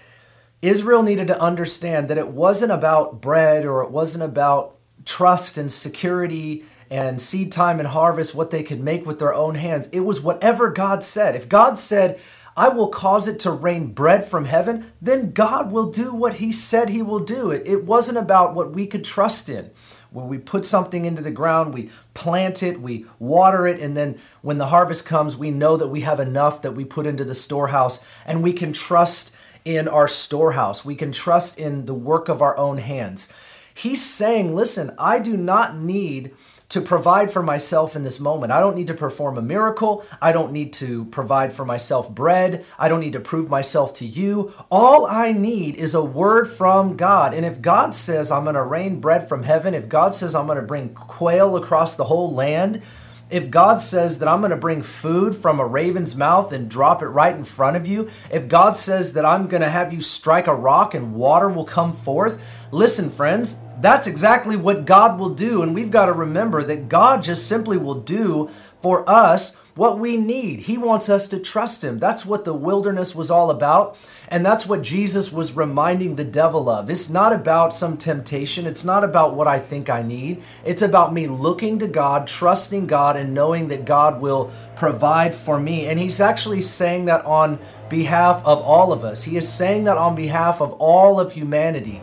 Israel 0.61 1.03
needed 1.03 1.27
to 1.27 1.39
understand 1.39 2.07
that 2.09 2.17
it 2.17 2.29
wasn't 2.29 2.71
about 2.71 3.21
bread 3.21 3.65
or 3.65 3.83
it 3.83 3.91
wasn't 3.91 4.23
about 4.23 4.77
trust 5.05 5.57
and 5.57 5.71
security 5.71 6.63
and 6.89 7.21
seed 7.21 7.51
time 7.51 7.79
and 7.79 7.87
harvest, 7.87 8.35
what 8.35 8.51
they 8.51 8.63
could 8.63 8.79
make 8.79 9.05
with 9.05 9.19
their 9.19 9.33
own 9.33 9.55
hands. 9.55 9.87
It 9.87 10.01
was 10.01 10.21
whatever 10.21 10.69
God 10.69 11.03
said. 11.03 11.35
If 11.35 11.49
God 11.49 11.77
said, 11.77 12.19
I 12.55 12.69
will 12.69 12.89
cause 12.89 13.27
it 13.27 13.39
to 13.41 13.51
rain 13.51 13.93
bread 13.93 14.25
from 14.25 14.45
heaven, 14.45 14.91
then 15.01 15.31
God 15.31 15.71
will 15.71 15.91
do 15.91 16.13
what 16.13 16.35
He 16.35 16.51
said 16.51 16.89
He 16.89 17.01
will 17.01 17.19
do. 17.19 17.51
It, 17.51 17.67
it 17.67 17.83
wasn't 17.85 18.17
about 18.17 18.53
what 18.53 18.71
we 18.71 18.85
could 18.85 19.03
trust 19.03 19.49
in. 19.49 19.71
When 20.11 20.27
we 20.27 20.37
put 20.37 20.63
something 20.63 21.05
into 21.05 21.23
the 21.23 21.31
ground, 21.31 21.73
we 21.73 21.89
plant 22.13 22.61
it, 22.61 22.79
we 22.79 23.07
water 23.17 23.65
it, 23.65 23.81
and 23.81 23.97
then 23.97 24.19
when 24.43 24.59
the 24.59 24.67
harvest 24.67 25.07
comes, 25.07 25.35
we 25.35 25.49
know 25.49 25.75
that 25.75 25.87
we 25.87 26.01
have 26.01 26.19
enough 26.19 26.61
that 26.61 26.73
we 26.73 26.85
put 26.85 27.07
into 27.07 27.25
the 27.25 27.33
storehouse 27.33 28.05
and 28.25 28.43
we 28.43 28.53
can 28.53 28.73
trust 28.73 29.35
in 29.65 29.87
our 29.87 30.07
storehouse. 30.07 30.85
We 30.85 30.95
can 30.95 31.11
trust 31.11 31.57
in 31.57 31.87
the 31.87 31.95
work 31.95 32.29
of 32.29 32.43
our 32.43 32.55
own 32.57 32.77
hands. 32.77 33.33
He's 33.73 34.05
saying, 34.05 34.53
listen, 34.53 34.93
I 34.99 35.17
do 35.17 35.35
not 35.35 35.77
need 35.77 36.35
to 36.73 36.81
provide 36.81 37.31
for 37.31 37.41
myself 37.41 37.95
in 37.95 38.03
this 38.03 38.19
moment. 38.19 38.51
I 38.51 38.59
don't 38.59 38.75
need 38.75 38.87
to 38.87 38.93
perform 38.93 39.37
a 39.37 39.41
miracle. 39.41 40.05
I 40.21 40.31
don't 40.31 40.51
need 40.51 40.73
to 40.73 41.05
provide 41.05 41.53
for 41.53 41.65
myself 41.65 42.13
bread. 42.13 42.65
I 42.77 42.89
don't 42.89 42.99
need 42.99 43.13
to 43.13 43.19
prove 43.19 43.49
myself 43.49 43.93
to 43.95 44.05
you. 44.05 44.53
All 44.69 45.05
I 45.05 45.31
need 45.31 45.75
is 45.75 45.93
a 45.93 46.03
word 46.03 46.45
from 46.47 46.97
God. 46.97 47.33
And 47.33 47.45
if 47.45 47.61
God 47.61 47.95
says 47.95 48.31
I'm 48.31 48.43
going 48.43 48.55
to 48.55 48.63
rain 48.63 48.99
bread 48.99 49.29
from 49.29 49.43
heaven, 49.43 49.73
if 49.73 49.87
God 49.87 50.13
says 50.13 50.35
I'm 50.35 50.47
going 50.47 50.59
to 50.59 50.63
bring 50.63 50.93
quail 50.93 51.55
across 51.55 51.95
the 51.95 52.05
whole 52.05 52.33
land, 52.33 52.81
if 53.29 53.49
God 53.49 53.77
says 53.77 54.19
that 54.19 54.27
I'm 54.27 54.41
going 54.41 54.51
to 54.51 54.57
bring 54.57 54.83
food 54.83 55.35
from 55.35 55.59
a 55.59 55.65
raven's 55.65 56.15
mouth 56.15 56.51
and 56.51 56.69
drop 56.69 57.01
it 57.01 57.07
right 57.07 57.35
in 57.35 57.43
front 57.43 57.75
of 57.75 57.87
you, 57.87 58.09
if 58.31 58.47
God 58.47 58.77
says 58.77 59.13
that 59.13 59.25
I'm 59.25 59.47
going 59.47 59.61
to 59.61 59.69
have 59.69 59.93
you 59.93 60.01
strike 60.01 60.47
a 60.47 60.53
rock 60.55 60.93
and 60.93 61.15
water 61.15 61.49
will 61.49 61.65
come 61.65 61.93
forth, 61.93 62.41
listen, 62.71 63.09
friends, 63.09 63.59
that's 63.81 64.07
exactly 64.07 64.55
what 64.55 64.85
God 64.85 65.19
will 65.19 65.33
do. 65.33 65.63
And 65.63 65.73
we've 65.73 65.91
got 65.91 66.05
to 66.05 66.13
remember 66.13 66.63
that 66.63 66.89
God 66.89 67.23
just 67.23 67.47
simply 67.47 67.77
will 67.77 68.01
do 68.01 68.49
for 68.81 69.07
us 69.09 69.62
what 69.75 69.97
we 69.97 70.17
need. 70.17 70.61
He 70.61 70.77
wants 70.77 71.09
us 71.09 71.27
to 71.29 71.39
trust 71.39 71.83
Him. 71.83 71.97
That's 71.97 72.25
what 72.25 72.45
the 72.45 72.53
wilderness 72.53 73.15
was 73.15 73.31
all 73.31 73.49
about. 73.49 73.97
And 74.27 74.45
that's 74.45 74.67
what 74.67 74.83
Jesus 74.83 75.31
was 75.31 75.55
reminding 75.55 76.15
the 76.15 76.23
devil 76.23 76.69
of. 76.69 76.89
It's 76.89 77.09
not 77.09 77.33
about 77.33 77.73
some 77.73 77.97
temptation. 77.97 78.67
It's 78.67 78.83
not 78.83 79.03
about 79.03 79.35
what 79.35 79.47
I 79.47 79.59
think 79.59 79.89
I 79.89 80.03
need. 80.03 80.43
It's 80.63 80.81
about 80.81 81.13
me 81.13 81.27
looking 81.27 81.79
to 81.79 81.87
God, 81.87 82.27
trusting 82.27 82.87
God, 82.87 83.17
and 83.17 83.33
knowing 83.33 83.67
that 83.69 83.85
God 83.85 84.21
will 84.21 84.51
provide 84.75 85.33
for 85.33 85.59
me. 85.59 85.87
And 85.87 85.99
He's 85.99 86.21
actually 86.21 86.61
saying 86.61 87.05
that 87.05 87.25
on 87.25 87.59
behalf 87.89 88.43
of 88.45 88.59
all 88.59 88.93
of 88.93 89.03
us. 89.03 89.23
He 89.23 89.37
is 89.37 89.51
saying 89.51 89.85
that 89.85 89.97
on 89.97 90.15
behalf 90.15 90.61
of 90.61 90.73
all 90.73 91.19
of 91.19 91.31
humanity 91.31 92.01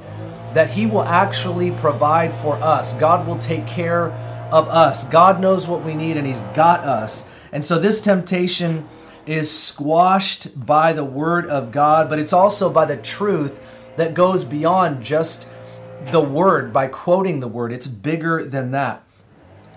that 0.55 0.71
He 0.71 0.87
will 0.87 1.05
actually 1.05 1.71
provide 1.71 2.33
for 2.33 2.57
us. 2.57 2.93
God 2.95 3.27
will 3.27 3.39
take 3.39 3.67
care 3.67 4.11
of 4.53 4.69
us. 4.69 5.09
God 5.09 5.41
knows 5.41 5.69
what 5.69 5.85
we 5.85 5.95
need 5.95 6.17
and 6.17 6.27
He's 6.27 6.41
got 6.41 6.81
us. 6.81 7.31
And 7.53 7.65
so 7.65 7.79
this 7.79 8.01
temptation 8.01 8.89
is 9.27 9.51
squashed 9.51 10.65
by 10.67 10.93
the 10.93 11.05
Word 11.05 11.47
of 11.47 11.73
God, 11.73 12.09
but 12.09 12.19
it's 12.19 12.33
also 12.33 12.73
by 12.73 12.85
the 12.85 12.97
truth 12.97 13.61
that 13.97 14.15
goes 14.15 14.45
beyond 14.45 15.03
just 15.03 15.49
the 16.07 16.21
Word 16.21 16.73
by 16.73 16.87
quoting 16.87 17.41
the 17.41 17.49
Word. 17.49 17.73
It's 17.73 17.87
bigger 17.87 18.45
than 18.45 18.71
that. 18.71 19.03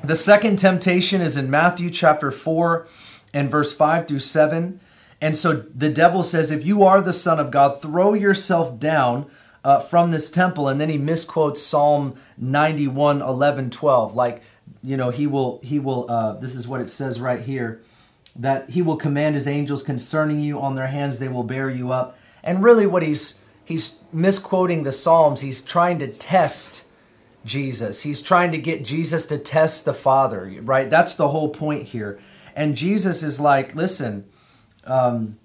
The 0.03 0.15
second 0.15 0.57
temptation 0.57 1.21
is 1.21 1.37
in 1.37 1.49
Matthew 1.49 1.89
chapter 1.89 2.31
4 2.31 2.87
and 3.33 3.49
verse 3.49 3.73
5 3.73 4.07
through 4.07 4.19
7. 4.19 4.79
And 5.21 5.37
so 5.37 5.53
the 5.53 5.89
devil 5.89 6.23
says, 6.23 6.51
If 6.51 6.65
you 6.65 6.83
are 6.83 7.01
the 7.01 7.13
Son 7.13 7.39
of 7.39 7.51
God, 7.51 7.81
throw 7.81 8.13
yourself 8.13 8.77
down 8.79 9.29
uh, 9.63 9.79
from 9.79 10.11
this 10.11 10.29
temple. 10.29 10.67
And 10.67 10.79
then 10.79 10.89
he 10.89 10.97
misquotes 10.97 11.61
Psalm 11.61 12.15
91, 12.37 13.21
11, 13.21 13.69
12. 13.69 14.15
Like, 14.15 14.43
you 14.83 14.97
know, 14.97 15.09
he 15.09 15.25
will, 15.25 15.59
he 15.63 15.79
will, 15.79 16.09
uh, 16.09 16.33
this 16.33 16.55
is 16.55 16.67
what 16.67 16.81
it 16.81 16.89
says 16.89 17.19
right 17.21 17.41
here 17.41 17.81
that 18.35 18.71
he 18.71 18.81
will 18.81 18.95
command 18.95 19.35
his 19.35 19.47
angels 19.47 19.83
concerning 19.83 20.39
you 20.39 20.59
on 20.59 20.75
their 20.75 20.87
hands 20.87 21.19
they 21.19 21.27
will 21.27 21.43
bear 21.43 21.69
you 21.69 21.91
up. 21.91 22.17
And 22.43 22.63
really 22.63 22.87
what 22.87 23.03
he's 23.03 23.43
he's 23.63 24.03
misquoting 24.11 24.83
the 24.83 24.91
psalms. 24.91 25.41
He's 25.41 25.61
trying 25.61 25.99
to 25.99 26.07
test 26.07 26.87
jesus. 27.45 28.03
He's 28.03 28.21
trying 28.21 28.51
to 28.51 28.57
get 28.57 28.83
jesus 28.83 29.25
to 29.27 29.37
test 29.37 29.85
the 29.85 29.93
father 29.93 30.51
right? 30.63 30.89
That's 30.89 31.15
the 31.15 31.29
whole 31.29 31.49
point 31.49 31.83
here. 31.83 32.19
And 32.55 32.75
jesus 32.75 33.23
is 33.23 33.39
like 33.39 33.75
listen 33.75 34.25
um, 34.85 35.37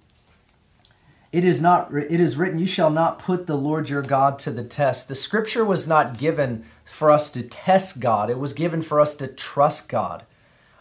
it 1.30 1.44
is 1.44 1.60
not 1.60 1.92
it 1.92 2.20
is 2.20 2.36
written 2.36 2.58
you 2.58 2.66
shall 2.66 2.90
not 2.90 3.18
put 3.18 3.46
the 3.46 3.56
lord 3.56 3.88
your 3.88 4.02
god 4.02 4.38
to 4.40 4.50
the 4.50 4.64
test. 4.64 5.08
The 5.08 5.14
scripture 5.14 5.64
was 5.64 5.86
not 5.86 6.18
given 6.18 6.64
for 6.84 7.10
us 7.10 7.28
to 7.30 7.42
test 7.42 8.00
god. 8.00 8.30
It 8.30 8.38
was 8.38 8.52
given 8.52 8.80
for 8.80 9.00
us 9.00 9.14
to 9.16 9.26
trust 9.28 9.88
god. 9.88 10.24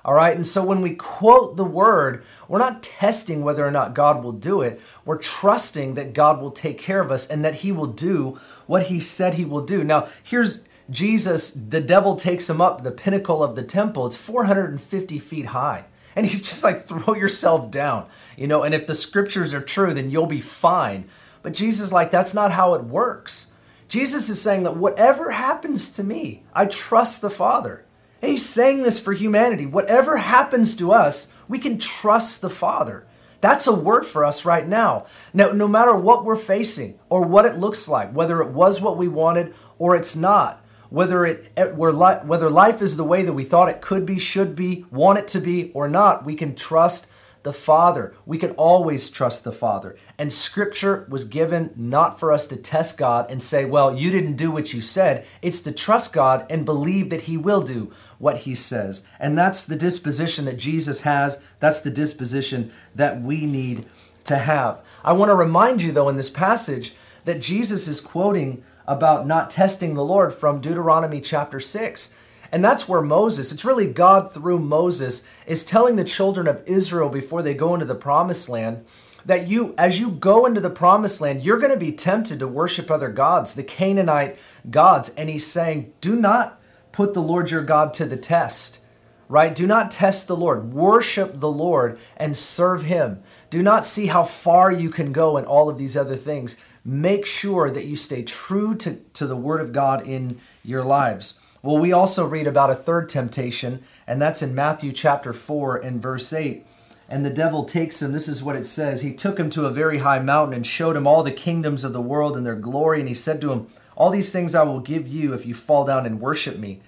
All 0.06 0.14
right? 0.14 0.36
And 0.36 0.48
so 0.48 0.64
when 0.64 0.82
we 0.82 0.96
quote 0.96 1.58
the 1.58 1.66
word 1.66 2.24
we're 2.48 2.60
not 2.60 2.82
testing 2.82 3.44
whether 3.44 3.66
or 3.66 3.72
not 3.72 3.94
god 3.94 4.24
will 4.24 4.32
do 4.32 4.62
it. 4.62 4.80
We're 5.04 5.18
trusting 5.18 5.96
that 5.96 6.14
god 6.14 6.42
will 6.42 6.52
take 6.52 6.78
care 6.78 7.02
of 7.02 7.12
us 7.12 7.28
and 7.28 7.44
that 7.44 7.56
he 7.56 7.74
will 7.74 7.88
do 7.88 8.40
what 8.68 8.84
he 8.84 9.02
said 9.02 9.34
he 9.34 9.46
will 9.46 9.66
do. 9.66 9.84
Now 9.84 10.08
here's 10.24 10.66
jesus 10.90 11.52
the 11.52 11.82
devil 11.82 12.16
takes 12.16 12.50
him 12.50 12.62
up 12.62 12.84
the 12.84 12.92
pinnacle 12.92 13.44
of 13.44 13.56
the 13.56 13.64
temple. 13.64 14.08
It's 14.08 14.16
450 14.16 15.20
feet 15.20 15.48
high 15.48 15.84
and 16.18 16.26
he's 16.26 16.42
just 16.42 16.64
like, 16.64 16.86
throw 16.86 17.14
yourself 17.14 17.70
down, 17.70 18.08
you 18.36 18.48
know, 18.48 18.64
and 18.64 18.74
if 18.74 18.88
the 18.88 18.96
scriptures 18.96 19.54
are 19.54 19.62
true, 19.62 19.94
then 19.94 20.10
you'll 20.10 20.26
be 20.26 20.42
fine. 20.42 21.08
But 21.44 21.54
Jesus, 21.54 21.92
like, 21.92 22.10
that's 22.10 22.34
not 22.34 22.52
how 22.52 22.74
it 22.74 22.84
works. 22.84 23.54
Jesus 23.88 24.28
is 24.28 24.42
saying 24.42 24.64
that 24.64 24.76
whatever 24.76 25.30
happens 25.30 25.90
to 25.90 26.04
me, 26.04 26.42
I 26.56 26.66
trust 26.66 27.22
the 27.22 27.30
Father. 27.30 27.86
And 28.20 28.32
he's 28.32 28.44
saying 28.44 28.82
this 28.82 28.98
for 28.98 29.14
humanity. 29.14 29.68
Whatever 29.68 30.18
happens 30.18 30.76
to 30.78 30.92
us, 30.92 31.32
we 31.48 31.60
can 31.60 31.78
trust 31.78 32.42
the 32.42 32.50
Father. 32.50 33.06
That's 33.40 33.68
a 33.68 33.72
word 33.72 34.04
for 34.04 34.26
us 34.26 34.44
right 34.44 34.68
now. 34.68 35.06
Now, 35.36 35.52
no 35.52 35.68
matter 35.68 35.96
what 35.96 36.26
we're 36.26 36.36
facing 36.36 36.98
or 37.10 37.22
what 37.28 37.46
it 37.46 37.60
looks 37.60 37.88
like, 37.88 38.12
whether 38.12 38.42
it 38.42 38.54
was 38.54 38.82
what 38.82 38.98
we 38.98 39.08
wanted 39.08 39.54
or 39.78 39.96
it's 39.96 40.16
not, 40.16 40.66
whether 40.90 41.26
it 41.26 41.52
whether 41.76 42.50
life 42.50 42.82
is 42.82 42.98
the 42.98 43.04
way 43.04 43.24
that 43.24 43.34
we 43.34 43.44
thought 43.44 43.70
it 43.70 43.82
could 43.82 44.06
be, 44.06 44.20
should 44.20 44.56
be, 44.56 44.86
want 44.92 45.20
it 45.20 45.28
to 45.30 45.40
be 45.40 45.72
or 45.74 45.88
not, 45.88 46.26
we 46.26 46.36
can 46.36 46.56
trust 46.56 47.08
the 47.44 47.54
Father. 47.54 48.14
We 48.26 48.38
can 48.38 48.52
always 48.52 49.10
trust 49.10 49.46
the 49.46 49.54
Father. 49.54 49.96
And 50.18 50.34
scripture 50.34 51.08
was 51.10 51.24
given 51.24 51.72
not 51.78 52.20
for 52.20 52.34
us 52.34 52.46
to 52.48 52.58
test 52.58 52.98
God 52.98 53.32
and 53.32 53.42
say, 53.42 53.64
"Well, 53.64 53.96
you 53.96 54.12
didn't 54.12 54.36
do 54.36 54.52
what 54.52 54.74
you 54.74 54.82
said." 54.82 55.26
It's 55.42 55.62
to 55.62 55.72
trust 55.72 56.12
God 56.12 56.46
and 56.50 56.66
believe 56.66 57.10
that 57.10 57.22
he 57.22 57.38
will 57.38 57.62
do 57.62 57.92
what 58.18 58.40
he 58.40 58.56
says. 58.56 59.06
And 59.18 59.38
that's 59.38 59.64
the 59.64 59.78
disposition 59.78 60.44
that 60.46 60.58
Jesus 60.58 61.02
has. 61.02 61.42
That's 61.62 61.80
the 61.80 61.92
disposition 61.92 62.72
that 62.96 63.22
we 63.22 63.46
need 63.46 63.86
to 64.26 64.38
have. 64.38 64.82
I 65.06 65.14
want 65.14 65.30
to 65.30 65.36
remind 65.36 65.82
you 65.82 65.94
though 65.94 66.10
in 66.10 66.18
this 66.18 66.30
passage 66.30 66.96
that 67.24 67.40
Jesus 67.40 67.88
is 67.88 68.02
quoting 68.02 68.64
about 68.88 69.28
not 69.28 69.50
testing 69.50 69.94
the 69.94 70.06
Lord 70.06 70.34
from 70.34 70.62
Deuteronomy 70.62 71.22
chapter 71.22 71.60
6. 71.60 72.14
And 72.52 72.64
that's 72.64 72.88
where 72.88 73.02
Moses, 73.02 73.52
it's 73.52 73.66
really 73.66 73.92
God 73.92 74.34
through 74.34 74.60
Moses, 74.60 75.28
is 75.46 75.66
telling 75.66 75.98
the 75.98 76.04
children 76.04 76.48
of 76.48 76.64
Israel 76.66 77.10
before 77.10 77.42
they 77.42 77.54
go 77.54 77.74
into 77.74 77.86
the 77.86 77.96
promised 77.96 78.48
land 78.48 78.86
that 79.26 79.48
you, 79.48 79.76
as 79.78 80.00
you 80.00 80.10
go 80.10 80.46
into 80.46 80.62
the 80.62 80.70
promised 80.70 81.20
land, 81.20 81.44
you're 81.44 81.60
going 81.60 81.74
to 81.74 81.78
be 81.78 81.92
tempted 81.92 82.40
to 82.40 82.48
worship 82.48 82.90
other 82.90 83.10
gods, 83.10 83.54
the 83.54 83.64
Canaanite 83.64 84.38
gods. 84.70 85.10
And 85.10 85.30
he's 85.30 85.46
saying, 85.46 85.94
do 86.00 86.16
not 86.16 86.62
put 86.94 87.14
the 87.14 87.22
Lord 87.22 87.52
your 87.52 87.64
God 87.64 87.94
to 87.96 88.06
the 88.06 88.16
test, 88.16 88.80
right? 89.28 89.54
Do 89.54 89.68
not 89.68 89.92
test 89.92 90.30
the 90.30 90.38
Lord. 90.38 90.72
Worship 90.74 91.42
the 91.42 91.52
Lord 91.52 92.00
and 92.16 92.38
serve 92.38 92.84
him. 92.84 93.22
Do 93.50 93.62
not 93.62 93.86
see 93.86 94.08
how 94.08 94.24
far 94.24 94.72
you 94.72 94.90
can 94.90 95.12
go 95.12 95.36
in 95.36 95.44
all 95.44 95.68
of 95.68 95.78
these 95.78 95.98
other 95.98 96.16
things 96.16 96.56
make 96.88 97.26
sure 97.26 97.70
that 97.70 97.86
you 97.86 97.98
stay 97.98 98.24
true 98.24 98.74
to, 98.74 98.96
to 99.12 99.28
the 99.28 99.36
Word 99.36 99.60
of 99.60 99.74
God 99.74 100.08
in 100.08 100.40
your 100.64 100.86
lives. 100.86 101.38
Well, 101.62 101.78
we 101.78 101.92
also 101.92 102.26
read 102.26 102.48
about 102.48 102.70
a 102.70 102.76
third 102.76 103.10
temptation, 103.10 103.84
and 104.08 104.22
that's 104.22 104.42
in 104.42 104.56
Matthew 104.56 104.94
chapter 104.94 105.34
4 105.34 105.76
and 105.76 106.02
verse 106.02 106.32
8. 106.32 106.66
And 107.10 107.26
the 107.26 107.30
devil 107.30 107.66
takes 107.66 108.02
him, 108.02 108.14
this 108.14 108.30
is 108.30 108.42
what 108.42 108.56
it 108.56 108.66
says 108.66 109.02
He 109.02 109.14
took 109.14 109.38
him 109.38 109.50
to 109.52 109.66
a 109.66 109.72
very 109.72 109.98
high 109.98 110.20
mountain 110.20 110.56
and 110.56 110.66
showed 110.66 110.96
him 110.96 111.06
all 111.06 111.24
the 111.24 111.32
kingdoms 111.32 111.84
of 111.84 111.92
the 111.92 112.02
world 112.02 112.38
and 112.38 112.46
their 112.46 112.56
glory. 112.56 113.00
And 113.00 113.10
he 113.10 113.16
said 113.16 113.42
to 113.42 113.52
him, 113.52 113.68
All 113.98 114.10
these 114.10 114.32
things 114.32 114.56
I 114.56 114.64
will 114.64 114.80
give 114.80 115.10
you 115.10 115.34
if 115.34 115.46
you 115.46 115.54
fall 115.54 115.84
down 115.84 116.06
and 116.06 116.22
worship 116.22 116.58
me. 116.58 116.82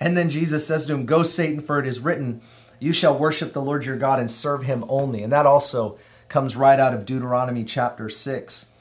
And 0.00 0.16
then 0.16 0.28
Jesus 0.28 0.66
says 0.66 0.86
to 0.86 0.94
him, 0.94 1.06
Go, 1.06 1.22
Satan, 1.22 1.60
for 1.60 1.78
it 1.78 1.86
is 1.86 2.00
written, 2.00 2.40
You 2.80 2.92
shall 2.92 3.16
worship 3.16 3.52
the 3.52 3.62
Lord 3.62 3.84
your 3.84 3.96
God 3.96 4.18
and 4.18 4.30
serve 4.30 4.64
him 4.64 4.84
only. 4.88 5.22
And 5.22 5.30
that 5.30 5.46
also 5.46 5.98
comes 6.28 6.56
right 6.56 6.80
out 6.80 6.94
of 6.94 7.06
Deuteronomy 7.06 7.64
chapter 7.64 8.08
6. 8.08 8.72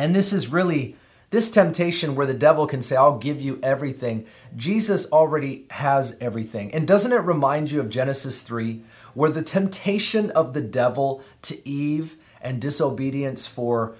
And 0.00 0.16
this 0.16 0.32
is 0.32 0.48
really 0.48 0.96
this 1.28 1.50
temptation 1.50 2.14
where 2.14 2.26
the 2.26 2.32
devil 2.32 2.66
can 2.66 2.80
say, 2.80 2.96
I'll 2.96 3.18
give 3.18 3.38
you 3.38 3.60
everything. 3.62 4.24
Jesus 4.56 5.12
already 5.12 5.66
has 5.72 6.16
everything. 6.22 6.72
And 6.72 6.88
doesn't 6.88 7.12
it 7.12 7.18
remind 7.18 7.70
you 7.70 7.80
of 7.80 7.90
Genesis 7.90 8.40
3, 8.40 8.80
where 9.12 9.30
the 9.30 9.42
temptation 9.42 10.30
of 10.30 10.54
the 10.54 10.62
devil 10.62 11.22
to 11.42 11.68
Eve 11.68 12.16
and 12.40 12.62
disobedience 12.62 13.46
for 13.46 13.94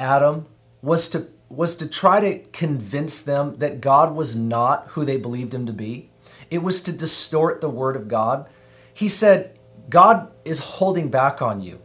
Adam 0.00 0.46
was 0.82 1.08
to 1.10 1.28
was 1.48 1.76
to 1.76 1.88
try 1.88 2.18
to 2.18 2.40
convince 2.50 3.20
them 3.20 3.58
that 3.58 3.80
God 3.80 4.16
was 4.16 4.34
not 4.34 4.88
who 4.88 5.04
they 5.04 5.16
believed 5.16 5.54
him 5.54 5.64
to 5.66 5.72
be. 5.72 6.10
It 6.50 6.58
was 6.58 6.80
to 6.80 6.92
distort 6.92 7.60
the 7.60 7.70
word 7.70 7.94
of 7.94 8.08
God. 8.08 8.48
He 8.92 9.08
said, 9.08 9.56
God 9.88 10.32
is 10.44 10.58
holding 10.58 11.08
back 11.08 11.40
on 11.40 11.62
you. 11.62 11.80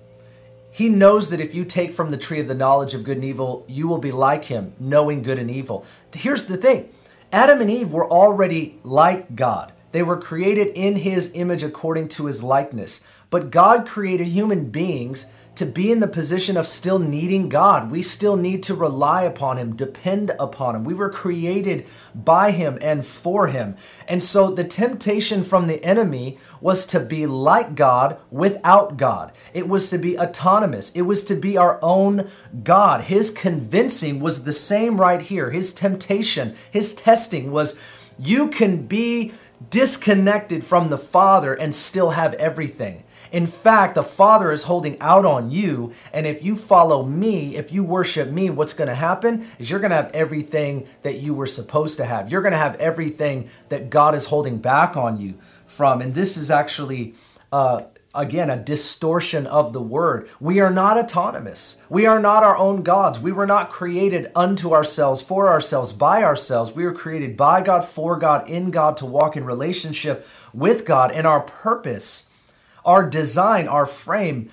He 0.72 0.88
knows 0.88 1.30
that 1.30 1.42
if 1.42 1.54
you 1.54 1.66
take 1.66 1.92
from 1.92 2.12
the 2.12 2.18
tree 2.18 2.40
of 2.40 2.48
the 2.48 2.56
knowledge 2.56 2.94
of 2.94 3.04
good 3.04 3.18
and 3.18 3.26
evil, 3.26 3.66
you 3.68 3.88
will 3.90 3.98
be 3.98 4.12
like 4.12 4.46
him, 4.46 4.74
knowing 4.80 5.22
good 5.22 5.38
and 5.38 5.52
evil. 5.52 5.86
Here's 6.14 6.46
the 6.46 6.58
thing 6.58 6.90
Adam 7.32 7.60
and 7.62 7.70
Eve 7.70 7.92
were 7.92 8.10
already 8.10 8.80
like 8.84 9.36
God. 9.36 9.74
They 9.92 10.02
were 10.02 10.18
created 10.18 10.68
in 10.68 10.96
his 10.96 11.32
image 11.34 11.64
according 11.64 12.08
to 12.10 12.28
his 12.28 12.42
likeness. 12.42 13.06
But 13.30 13.52
God 13.52 13.86
created 13.86 14.28
human 14.28 14.70
beings 14.70 15.26
to 15.56 15.66
be 15.66 15.92
in 15.92 16.00
the 16.00 16.08
position 16.08 16.56
of 16.56 16.66
still 16.66 16.98
needing 16.98 17.50
God. 17.50 17.92
We 17.92 18.02
still 18.02 18.38
need 18.38 18.64
to 18.64 18.74
rely 18.74 19.24
upon 19.24 19.58
Him, 19.58 19.76
depend 19.76 20.32
upon 20.40 20.76
Him. 20.76 20.84
We 20.84 20.94
were 20.94 21.10
created 21.10 21.86
by 22.16 22.52
Him 22.52 22.78
and 22.82 23.06
for 23.06 23.48
Him. 23.48 23.76
And 24.08 24.24
so 24.24 24.50
the 24.50 24.64
temptation 24.64 25.44
from 25.44 25.68
the 25.68 25.84
enemy 25.84 26.38
was 26.62 26.86
to 26.88 27.00
be 27.00 27.26
like 27.26 27.76
God 27.76 28.18
without 28.30 28.98
God. 28.98 29.34
It 29.54 29.68
was 29.68 29.90
to 29.90 29.98
be 29.98 30.18
autonomous. 30.18 30.90
It 30.92 31.02
was 31.02 31.24
to 31.26 31.36
be 31.36 31.58
our 31.58 31.80
own 31.82 32.32
God. 32.64 33.02
His 33.02 33.30
convincing 33.30 34.20
was 34.20 34.46
the 34.46 34.54
same 34.54 35.00
right 35.00 35.22
here. 35.22 35.52
His 35.52 35.74
temptation, 35.74 36.56
His 36.72 36.94
testing 36.94 37.52
was 37.52 37.80
you 38.18 38.48
can 38.48 38.88
be 38.88 39.34
disconnected 39.70 40.64
from 40.64 40.90
the 40.90 40.98
Father 40.98 41.54
and 41.54 41.76
still 41.76 42.12
have 42.12 42.34
everything. 42.36 43.04
In 43.32 43.48
fact, 43.48 43.96
the 43.96 44.04
Father 44.04 44.52
is 44.52 44.64
holding 44.64 45.00
out 45.00 45.26
on 45.26 45.52
you. 45.52 45.94
And 46.14 46.28
if 46.28 46.44
you 46.44 46.56
follow 46.56 47.04
me, 47.04 47.56
if 47.56 47.72
you 47.72 47.84
worship 47.84 48.30
me, 48.30 48.50
what's 48.50 48.74
going 48.74 48.90
to 48.90 48.96
happen 48.96 49.48
is 49.58 49.70
you're 49.70 49.80
going 49.80 49.92
to 49.92 49.96
have 49.96 50.12
everything 50.14 50.88
that 51.02 51.20
you 51.20 51.34
were 51.34 51.48
supposed 51.48 51.98
to 51.98 52.06
have. 52.06 52.32
You're 52.32 52.42
going 52.42 52.52
to 52.52 52.58
have 52.58 52.76
everything 52.76 53.50
that 53.70 53.90
God 53.90 54.16
is 54.16 54.26
holding 54.26 54.58
back 54.58 54.98
on 54.98 55.20
you 55.20 55.36
from. 55.66 56.02
And 56.02 56.14
this 56.14 56.38
is 56.38 56.52
actually. 56.52 57.16
Uh, 57.52 57.84
again, 58.14 58.50
a 58.50 58.58
distortion 58.58 59.48
of 59.48 59.74
the 59.74 59.82
word. 59.82 60.30
We 60.40 60.60
are 60.60 60.70
not 60.70 60.98
autonomous. 60.98 61.82
We 61.90 62.06
are 62.06 62.20
not 62.20 62.44
our 62.44 62.58
own 62.58 62.84
gods. 62.84 63.20
We 63.20 63.32
were 63.32 63.48
not 63.48 63.70
created 63.70 64.28
unto 64.36 64.74
ourselves, 64.74 65.22
for 65.22 65.48
ourselves, 65.48 65.94
by 65.94 66.24
ourselves. 66.24 66.74
We 66.74 66.84
were 66.84 66.94
created 66.94 67.38
by 67.38 67.62
God, 67.62 67.86
for 67.86 68.18
God, 68.18 68.50
in 68.50 68.72
God, 68.72 68.98
to 68.98 69.06
walk 69.06 69.38
in 69.38 69.46
relationship 69.46 70.28
with 70.54 70.86
God. 70.86 71.12
And 71.12 71.26
our 71.26 71.42
purpose 71.42 72.31
our 72.86 73.10
design, 73.10 73.68
our 73.68 73.86
frame, 73.86 74.50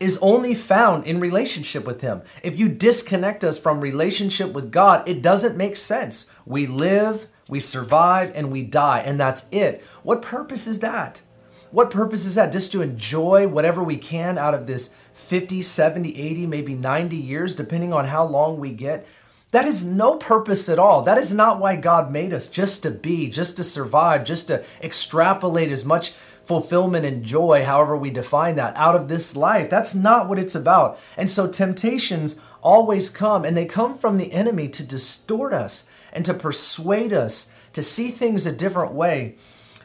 is 0.00 0.18
only 0.22 0.54
found 0.54 1.04
in 1.04 1.20
relationship 1.20 1.84
with 1.84 2.00
Him. 2.00 2.22
If 2.42 2.58
you 2.58 2.68
disconnect 2.68 3.42
us 3.42 3.58
from 3.58 3.80
relationship 3.80 4.52
with 4.52 4.70
God, 4.70 5.08
it 5.08 5.22
doesn't 5.22 5.56
make 5.56 5.76
sense. 5.76 6.30
We 6.46 6.66
live, 6.66 7.26
we 7.48 7.60
survive, 7.60 8.30
and 8.34 8.52
we 8.52 8.62
die, 8.62 9.00
and 9.00 9.18
that's 9.18 9.46
it. 9.50 9.82
What 10.02 10.22
purpose 10.22 10.66
is 10.66 10.80
that? 10.80 11.22
What 11.70 11.90
purpose 11.90 12.24
is 12.24 12.36
that? 12.36 12.52
Just 12.52 12.72
to 12.72 12.80
enjoy 12.80 13.46
whatever 13.46 13.82
we 13.82 13.96
can 13.96 14.38
out 14.38 14.54
of 14.54 14.66
this 14.66 14.94
50, 15.12 15.62
70, 15.62 16.16
80, 16.16 16.46
maybe 16.46 16.74
90 16.74 17.16
years, 17.16 17.54
depending 17.54 17.92
on 17.92 18.06
how 18.06 18.24
long 18.24 18.58
we 18.58 18.72
get? 18.72 19.06
That 19.50 19.64
is 19.64 19.84
no 19.84 20.16
purpose 20.16 20.68
at 20.68 20.78
all. 20.78 21.02
That 21.02 21.16
is 21.16 21.32
not 21.32 21.58
why 21.58 21.76
God 21.76 22.10
made 22.10 22.34
us, 22.34 22.48
just 22.48 22.82
to 22.82 22.90
be, 22.90 23.30
just 23.30 23.56
to 23.56 23.64
survive, 23.64 24.24
just 24.24 24.48
to 24.48 24.62
extrapolate 24.82 25.70
as 25.70 25.86
much 25.86 26.12
fulfillment 26.44 27.06
and 27.06 27.24
joy, 27.24 27.64
however 27.64 27.96
we 27.96 28.10
define 28.10 28.56
that, 28.56 28.76
out 28.76 28.94
of 28.94 29.08
this 29.08 29.36
life. 29.36 29.70
That's 29.70 29.94
not 29.94 30.28
what 30.28 30.38
it's 30.38 30.54
about. 30.54 30.98
And 31.16 31.30
so 31.30 31.46
temptations 31.46 32.40
always 32.62 33.08
come, 33.08 33.44
and 33.44 33.56
they 33.56 33.64
come 33.64 33.96
from 33.96 34.18
the 34.18 34.32
enemy 34.32 34.68
to 34.68 34.82
distort 34.82 35.54
us 35.54 35.90
and 36.12 36.24
to 36.26 36.34
persuade 36.34 37.12
us 37.12 37.52
to 37.72 37.82
see 37.82 38.10
things 38.10 38.44
a 38.44 38.52
different 38.52 38.92
way. 38.92 39.36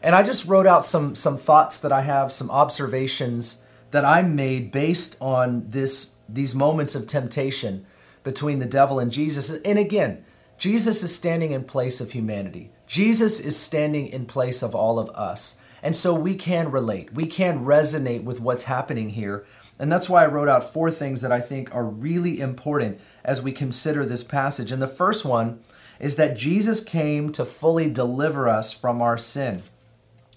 And 0.01 0.15
I 0.15 0.23
just 0.23 0.47
wrote 0.47 0.67
out 0.67 0.83
some, 0.83 1.15
some 1.15 1.37
thoughts 1.37 1.77
that 1.79 1.91
I 1.91 2.01
have, 2.01 2.31
some 2.31 2.51
observations 2.51 3.65
that 3.91 4.03
I 4.03 4.21
made 4.23 4.71
based 4.71 5.15
on 5.21 5.69
this, 5.69 6.15
these 6.27 6.53
moments 6.53 6.95
of 6.95 7.07
temptation 7.07 7.85
between 8.23 8.59
the 8.59 8.65
devil 8.65 8.99
and 8.99 9.11
Jesus. 9.11 9.51
And 9.63 9.77
again, 9.77 10.25
Jesus 10.57 11.03
is 11.03 11.13
standing 11.13 11.51
in 11.51 11.63
place 11.63 11.99
of 11.99 12.11
humanity. 12.11 12.71
Jesus 12.87 13.39
is 13.39 13.57
standing 13.57 14.07
in 14.07 14.25
place 14.25 14.61
of 14.61 14.75
all 14.75 14.99
of 14.99 15.09
us. 15.11 15.61
And 15.81 15.95
so 15.95 16.13
we 16.13 16.35
can 16.35 16.71
relate, 16.71 17.13
we 17.13 17.25
can 17.25 17.65
resonate 17.65 18.23
with 18.23 18.39
what's 18.39 18.63
happening 18.63 19.09
here. 19.09 19.45
And 19.77 19.91
that's 19.91 20.07
why 20.07 20.23
I 20.23 20.27
wrote 20.27 20.47
out 20.47 20.63
four 20.63 20.89
things 20.89 21.21
that 21.21 21.31
I 21.31 21.41
think 21.41 21.73
are 21.75 21.83
really 21.83 22.39
important 22.39 22.99
as 23.23 23.41
we 23.41 23.51
consider 23.51 24.05
this 24.05 24.23
passage. 24.23 24.71
And 24.71 24.81
the 24.81 24.87
first 24.87 25.25
one 25.25 25.59
is 25.99 26.15
that 26.15 26.37
Jesus 26.37 26.81
came 26.81 27.31
to 27.33 27.43
fully 27.43 27.89
deliver 27.89 28.47
us 28.47 28.71
from 28.71 29.01
our 29.01 29.17
sin. 29.17 29.63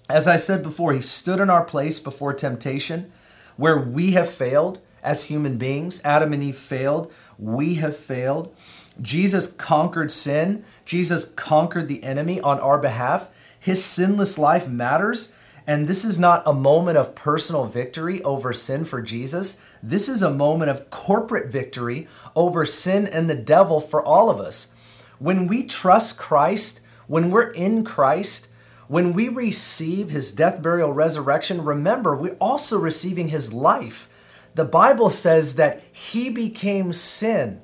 As 0.08 0.26
I 0.26 0.36
said 0.36 0.62
before, 0.62 0.92
he 0.92 1.00
stood 1.00 1.40
in 1.40 1.50
our 1.50 1.64
place 1.64 1.98
before 1.98 2.32
temptation, 2.32 3.12
where 3.56 3.78
we 3.78 4.12
have 4.12 4.28
failed 4.28 4.80
as 5.02 5.24
human 5.24 5.58
beings. 5.58 6.00
Adam 6.04 6.32
and 6.32 6.42
Eve 6.42 6.56
failed, 6.56 7.12
we 7.38 7.74
have 7.74 7.96
failed. 7.96 8.54
Jesus 9.00 9.46
conquered 9.46 10.10
sin, 10.10 10.64
Jesus 10.84 11.24
conquered 11.24 11.88
the 11.88 12.02
enemy 12.02 12.40
on 12.40 12.58
our 12.60 12.78
behalf. 12.78 13.28
His 13.58 13.84
sinless 13.84 14.38
life 14.38 14.68
matters. 14.68 15.34
And 15.66 15.88
this 15.88 16.04
is 16.04 16.18
not 16.18 16.44
a 16.46 16.52
moment 16.52 16.96
of 16.96 17.16
personal 17.16 17.64
victory 17.64 18.22
over 18.22 18.52
sin 18.52 18.84
for 18.84 19.02
Jesus. 19.02 19.60
This 19.82 20.08
is 20.08 20.22
a 20.22 20.30
moment 20.30 20.70
of 20.70 20.90
corporate 20.90 21.50
victory 21.50 22.06
over 22.36 22.64
sin 22.64 23.06
and 23.06 23.28
the 23.28 23.34
devil 23.34 23.80
for 23.80 24.00
all 24.00 24.30
of 24.30 24.38
us. 24.38 24.76
When 25.18 25.48
we 25.48 25.64
trust 25.64 26.18
Christ, 26.18 26.82
when 27.08 27.30
we're 27.30 27.50
in 27.50 27.84
Christ, 27.84 28.48
when 28.86 29.12
we 29.12 29.28
receive 29.28 30.10
his 30.10 30.30
death, 30.30 30.62
burial, 30.62 30.92
resurrection, 30.92 31.64
remember, 31.64 32.14
we're 32.14 32.36
also 32.40 32.78
receiving 32.78 33.28
his 33.28 33.52
life. 33.52 34.08
The 34.56 34.64
Bible 34.64 35.10
says 35.10 35.56
that 35.56 35.82
he 35.92 36.30
became 36.30 36.94
sin 36.94 37.60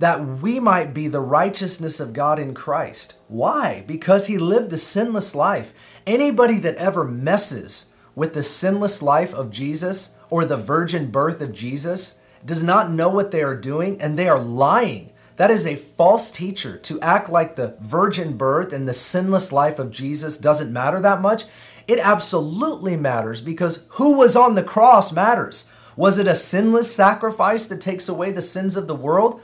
that 0.00 0.20
we 0.42 0.60
might 0.60 0.92
be 0.92 1.08
the 1.08 1.20
righteousness 1.20 1.98
of 1.98 2.12
God 2.12 2.38
in 2.38 2.52
Christ. 2.52 3.14
Why? 3.26 3.84
Because 3.86 4.26
he 4.26 4.36
lived 4.36 4.70
a 4.74 4.76
sinless 4.76 5.34
life. 5.34 5.72
Anybody 6.06 6.58
that 6.58 6.76
ever 6.76 7.04
messes 7.04 7.94
with 8.14 8.34
the 8.34 8.42
sinless 8.42 9.00
life 9.00 9.32
of 9.32 9.50
Jesus 9.50 10.18
or 10.28 10.44
the 10.44 10.58
virgin 10.58 11.10
birth 11.10 11.40
of 11.40 11.54
Jesus 11.54 12.20
does 12.44 12.62
not 12.62 12.90
know 12.90 13.08
what 13.08 13.30
they 13.30 13.42
are 13.42 13.56
doing 13.56 13.98
and 13.98 14.18
they 14.18 14.28
are 14.28 14.38
lying. 14.38 15.10
That 15.36 15.50
is 15.50 15.66
a 15.66 15.74
false 15.74 16.30
teacher 16.30 16.76
to 16.76 17.00
act 17.00 17.30
like 17.30 17.54
the 17.54 17.78
virgin 17.80 18.36
birth 18.36 18.74
and 18.74 18.86
the 18.86 18.92
sinless 18.92 19.52
life 19.52 19.78
of 19.78 19.90
Jesus 19.90 20.36
doesn't 20.36 20.70
matter 20.70 21.00
that 21.00 21.22
much. 21.22 21.44
It 21.88 21.98
absolutely 21.98 22.94
matters 22.94 23.40
because 23.40 23.86
who 23.92 24.18
was 24.18 24.36
on 24.36 24.54
the 24.54 24.62
cross 24.62 25.10
matters. 25.10 25.72
Was 25.96 26.18
it 26.18 26.26
a 26.26 26.36
sinless 26.36 26.94
sacrifice 26.94 27.66
that 27.66 27.80
takes 27.80 28.08
away 28.08 28.32
the 28.32 28.42
sins 28.42 28.76
of 28.76 28.86
the 28.86 28.94
world? 28.94 29.40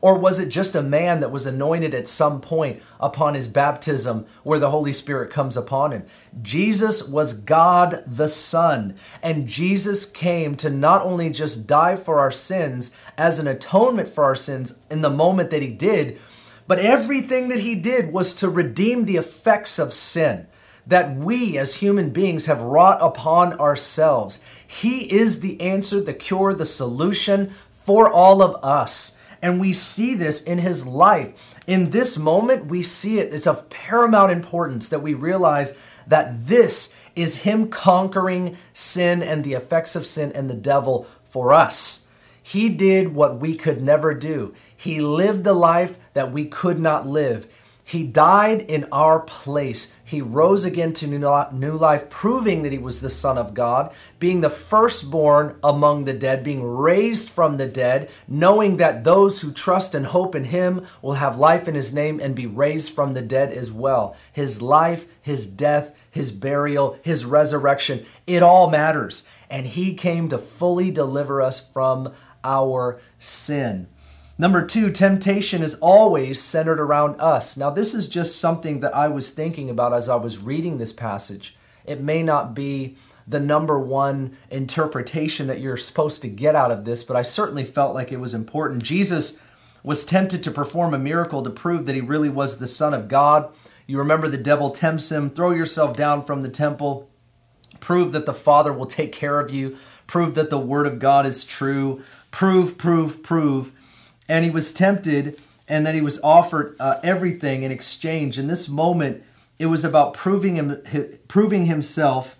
Or 0.00 0.18
was 0.18 0.38
it 0.38 0.50
just 0.50 0.74
a 0.74 0.82
man 0.82 1.20
that 1.20 1.30
was 1.30 1.46
anointed 1.46 1.94
at 1.94 2.06
some 2.06 2.42
point 2.42 2.82
upon 3.00 3.32
his 3.32 3.48
baptism 3.48 4.26
where 4.42 4.58
the 4.58 4.68
Holy 4.68 4.92
Spirit 4.92 5.30
comes 5.30 5.56
upon 5.56 5.92
him? 5.92 6.04
Jesus 6.42 7.08
was 7.08 7.32
God 7.32 8.04
the 8.06 8.28
Son. 8.28 8.96
And 9.22 9.48
Jesus 9.48 10.04
came 10.04 10.56
to 10.56 10.68
not 10.68 11.00
only 11.00 11.30
just 11.30 11.66
die 11.66 11.96
for 11.96 12.18
our 12.18 12.30
sins 12.30 12.94
as 13.16 13.38
an 13.38 13.46
atonement 13.46 14.10
for 14.10 14.24
our 14.24 14.34
sins 14.34 14.78
in 14.90 15.00
the 15.00 15.08
moment 15.08 15.48
that 15.48 15.62
he 15.62 15.70
did, 15.70 16.20
but 16.66 16.78
everything 16.78 17.48
that 17.48 17.60
he 17.60 17.74
did 17.74 18.12
was 18.12 18.34
to 18.34 18.50
redeem 18.50 19.06
the 19.06 19.16
effects 19.16 19.78
of 19.78 19.94
sin 19.94 20.46
that 20.86 21.16
we 21.16 21.56
as 21.58 21.76
human 21.76 22.10
beings 22.10 22.46
have 22.46 22.60
wrought 22.60 22.98
upon 23.00 23.54
ourselves. 23.54 24.40
He 24.66 25.10
is 25.12 25.40
the 25.40 25.60
answer, 25.60 26.00
the 26.00 26.14
cure, 26.14 26.54
the 26.54 26.66
solution 26.66 27.52
for 27.72 28.10
all 28.10 28.42
of 28.42 28.62
us. 28.64 29.20
And 29.40 29.60
we 29.60 29.72
see 29.72 30.14
this 30.14 30.42
in 30.42 30.58
his 30.58 30.86
life. 30.86 31.32
In 31.66 31.90
this 31.90 32.18
moment, 32.18 32.66
we 32.66 32.82
see 32.82 33.18
it. 33.18 33.32
It's 33.32 33.46
of 33.46 33.68
paramount 33.70 34.32
importance 34.32 34.88
that 34.88 35.02
we 35.02 35.14
realize 35.14 35.78
that 36.06 36.46
this 36.46 36.98
is 37.16 37.42
him 37.42 37.68
conquering 37.68 38.56
sin 38.72 39.22
and 39.22 39.44
the 39.44 39.54
effects 39.54 39.96
of 39.96 40.06
sin 40.06 40.32
and 40.32 40.48
the 40.48 40.54
devil 40.54 41.06
for 41.28 41.52
us. 41.52 42.10
He 42.42 42.68
did 42.68 43.14
what 43.14 43.38
we 43.38 43.54
could 43.54 43.82
never 43.82 44.12
do. 44.12 44.54
He 44.76 45.00
lived 45.00 45.44
the 45.44 45.54
life 45.54 45.96
that 46.12 46.30
we 46.30 46.44
could 46.44 46.78
not 46.78 47.06
live. 47.06 47.46
He 47.84 48.04
died 48.04 48.62
in 48.62 48.86
our 48.92 49.20
place. 49.20 49.92
He 50.14 50.22
rose 50.22 50.64
again 50.64 50.92
to 50.92 51.08
new 51.08 51.76
life, 51.76 52.08
proving 52.08 52.62
that 52.62 52.70
he 52.70 52.78
was 52.78 53.00
the 53.00 53.10
Son 53.10 53.36
of 53.36 53.52
God, 53.52 53.92
being 54.20 54.42
the 54.42 54.48
firstborn 54.48 55.58
among 55.64 56.04
the 56.04 56.12
dead, 56.12 56.44
being 56.44 56.64
raised 56.64 57.28
from 57.28 57.56
the 57.56 57.66
dead, 57.66 58.08
knowing 58.28 58.76
that 58.76 59.02
those 59.02 59.40
who 59.40 59.50
trust 59.50 59.92
and 59.92 60.06
hope 60.06 60.36
in 60.36 60.44
him 60.44 60.86
will 61.02 61.14
have 61.14 61.36
life 61.36 61.66
in 61.66 61.74
his 61.74 61.92
name 61.92 62.20
and 62.20 62.36
be 62.36 62.46
raised 62.46 62.94
from 62.94 63.12
the 63.12 63.22
dead 63.22 63.52
as 63.52 63.72
well. 63.72 64.16
His 64.32 64.62
life, 64.62 65.08
his 65.20 65.48
death, 65.48 65.96
his 66.08 66.30
burial, 66.30 66.96
his 67.02 67.24
resurrection, 67.24 68.06
it 68.24 68.40
all 68.40 68.70
matters. 68.70 69.26
And 69.50 69.66
he 69.66 69.94
came 69.94 70.28
to 70.28 70.38
fully 70.38 70.92
deliver 70.92 71.42
us 71.42 71.58
from 71.58 72.12
our 72.44 73.00
sin. 73.18 73.88
Number 74.36 74.66
two, 74.66 74.90
temptation 74.90 75.62
is 75.62 75.76
always 75.76 76.42
centered 76.42 76.80
around 76.80 77.20
us. 77.20 77.56
Now, 77.56 77.70
this 77.70 77.94
is 77.94 78.08
just 78.08 78.40
something 78.40 78.80
that 78.80 78.94
I 78.94 79.06
was 79.06 79.30
thinking 79.30 79.70
about 79.70 79.92
as 79.92 80.08
I 80.08 80.16
was 80.16 80.38
reading 80.38 80.78
this 80.78 80.92
passage. 80.92 81.56
It 81.84 82.00
may 82.00 82.20
not 82.22 82.52
be 82.52 82.96
the 83.28 83.38
number 83.38 83.78
one 83.78 84.36
interpretation 84.50 85.46
that 85.46 85.60
you're 85.60 85.76
supposed 85.76 86.20
to 86.22 86.28
get 86.28 86.56
out 86.56 86.72
of 86.72 86.84
this, 86.84 87.04
but 87.04 87.16
I 87.16 87.22
certainly 87.22 87.62
felt 87.62 87.94
like 87.94 88.10
it 88.10 88.18
was 88.18 88.34
important. 88.34 88.82
Jesus 88.82 89.40
was 89.84 90.04
tempted 90.04 90.42
to 90.42 90.50
perform 90.50 90.94
a 90.94 90.98
miracle 90.98 91.42
to 91.42 91.50
prove 91.50 91.86
that 91.86 91.94
he 91.94 92.00
really 92.00 92.28
was 92.28 92.58
the 92.58 92.66
Son 92.66 92.92
of 92.92 93.06
God. 93.06 93.52
You 93.86 93.98
remember 93.98 94.28
the 94.28 94.36
devil 94.36 94.70
tempts 94.70 95.12
him 95.12 95.30
throw 95.30 95.52
yourself 95.52 95.96
down 95.96 96.24
from 96.24 96.42
the 96.42 96.50
temple, 96.50 97.08
prove 97.78 98.10
that 98.12 98.26
the 98.26 98.34
Father 98.34 98.72
will 98.72 98.86
take 98.86 99.12
care 99.12 99.38
of 99.38 99.50
you, 99.50 99.78
prove 100.08 100.34
that 100.34 100.50
the 100.50 100.58
Word 100.58 100.88
of 100.88 100.98
God 100.98 101.24
is 101.24 101.44
true, 101.44 102.02
prove, 102.32 102.76
prove, 102.76 103.22
prove 103.22 103.72
and 104.28 104.44
he 104.44 104.50
was 104.50 104.72
tempted 104.72 105.38
and 105.68 105.86
then 105.86 105.94
he 105.94 106.00
was 106.00 106.20
offered 106.22 106.76
uh, 106.78 107.00
everything 107.02 107.62
in 107.62 107.70
exchange. 107.70 108.38
In 108.38 108.46
this 108.46 108.68
moment, 108.68 109.22
it 109.58 109.66
was 109.66 109.84
about 109.84 110.14
proving 110.14 110.56
him, 110.56 110.82
proving 111.28 111.66
himself, 111.66 112.36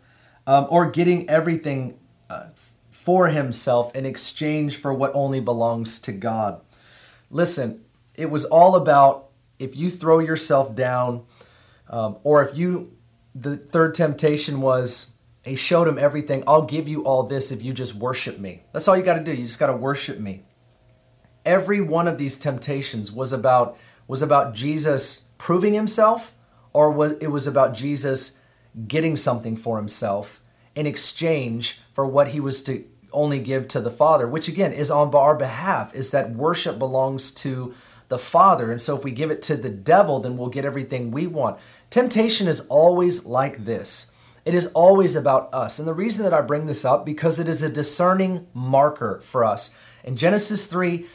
um, 0.47 0.67
or 0.69 0.91
getting 0.91 1.29
everything 1.31 1.99
uh, 2.29 2.49
for 2.91 3.29
himself 3.29 3.95
in 3.95 4.05
exchange 4.05 4.77
for 4.77 4.93
what 4.93 5.15
only 5.15 5.41
belongs 5.41 5.99
to 6.01 6.13
God. 6.13 6.61
Listen, 7.31 7.83
it 8.15 8.31
was 8.31 8.45
all 8.45 8.77
about 8.77 9.29
if 9.59 9.75
you 9.75 9.89
throw 9.89 10.19
yourself 10.19 10.75
down, 10.75 11.25
um, 11.89 12.17
or 12.23 12.45
if 12.45 12.57
you. 12.57 12.91
The 13.37 13.57
third 13.57 13.97
temptation 13.97 14.61
was 14.61 15.17
he 15.45 15.57
showed 15.57 15.89
him 15.89 15.99
everything. 15.99 16.45
I'll 16.47 16.63
give 16.63 16.87
you 16.87 17.05
all 17.05 17.25
this 17.25 17.51
if 17.51 17.65
you 17.65 17.73
just 17.73 17.93
worship 17.93 18.39
me. 18.39 18.63
That's 18.73 18.87
all 18.87 18.97
you 18.97 19.03
got 19.03 19.19
to 19.19 19.25
do. 19.25 19.33
You 19.33 19.43
just 19.43 19.59
got 19.59 19.67
to 19.67 19.77
worship 19.77 20.21
me 20.21 20.45
every 21.45 21.81
one 21.81 22.09
of 22.09 22.19
these 22.19 22.39
temptations 22.39 23.13
was 23.13 23.33
about 23.33 23.77
was 24.07 24.23
about 24.23 24.55
Jesus 24.55 25.29
proving 25.39 25.75
himself 25.75 26.35
or 26.73 26.91
was 26.91 27.13
it 27.15 27.29
was 27.29 27.47
about 27.47 27.75
Jesus 27.75 28.41
getting 28.87 29.17
something 29.17 29.57
for 29.57 29.77
himself 29.77 30.41
in 30.75 30.87
exchange 30.87 31.81
for 31.93 32.07
what 32.07 32.29
he 32.29 32.41
was 32.41 32.63
to 32.65 32.85
only 33.13 33.39
give 33.39 33.69
to 33.69 33.81
the 33.81 33.91
Father, 33.91 34.27
which 34.27 34.49
again 34.49 34.73
is 34.73 34.91
on 34.91 35.15
our 35.15 35.37
behalf, 35.37 35.95
is 35.95 36.11
that 36.11 36.33
worship 36.33 36.79
belongs 36.79 37.31
to 37.31 37.75
the 38.09 38.19
Father. 38.19 38.71
And 38.71 38.83
so 38.83 38.97
if 38.97 39.05
we 39.05 39.13
give 39.13 39.31
it 39.31 39.43
to 39.43 39.57
the 39.57 39.71
devil, 39.71 40.21
then 40.21 40.37
we'll 40.37 40.49
get 40.49 40.65
everything 40.65 41.11
we 41.11 41.27
want. 41.27 41.59
Temptation 41.91 42.49
is 42.49 42.67
always 42.69 43.25
like 43.25 43.65
this. 43.65 44.11
It 44.45 44.53
is 44.53 44.67
always 44.73 45.17
about 45.17 45.53
us. 45.55 45.79
And 45.79 45.89
the 45.89 45.95
reason 45.95 46.23
that 46.25 46.35
I 46.35 46.43
bring 46.43 46.67
this 46.67 46.85
up 46.85 47.07
because 47.07 47.39
it 47.39 47.49
is 47.49 47.63
a 47.63 47.71
discerning 47.71 48.47
marker 48.53 49.21
for 49.23 49.45
us. 49.45 49.77
In 50.03 50.17
Genesis 50.17 50.67
3, 50.67 51.07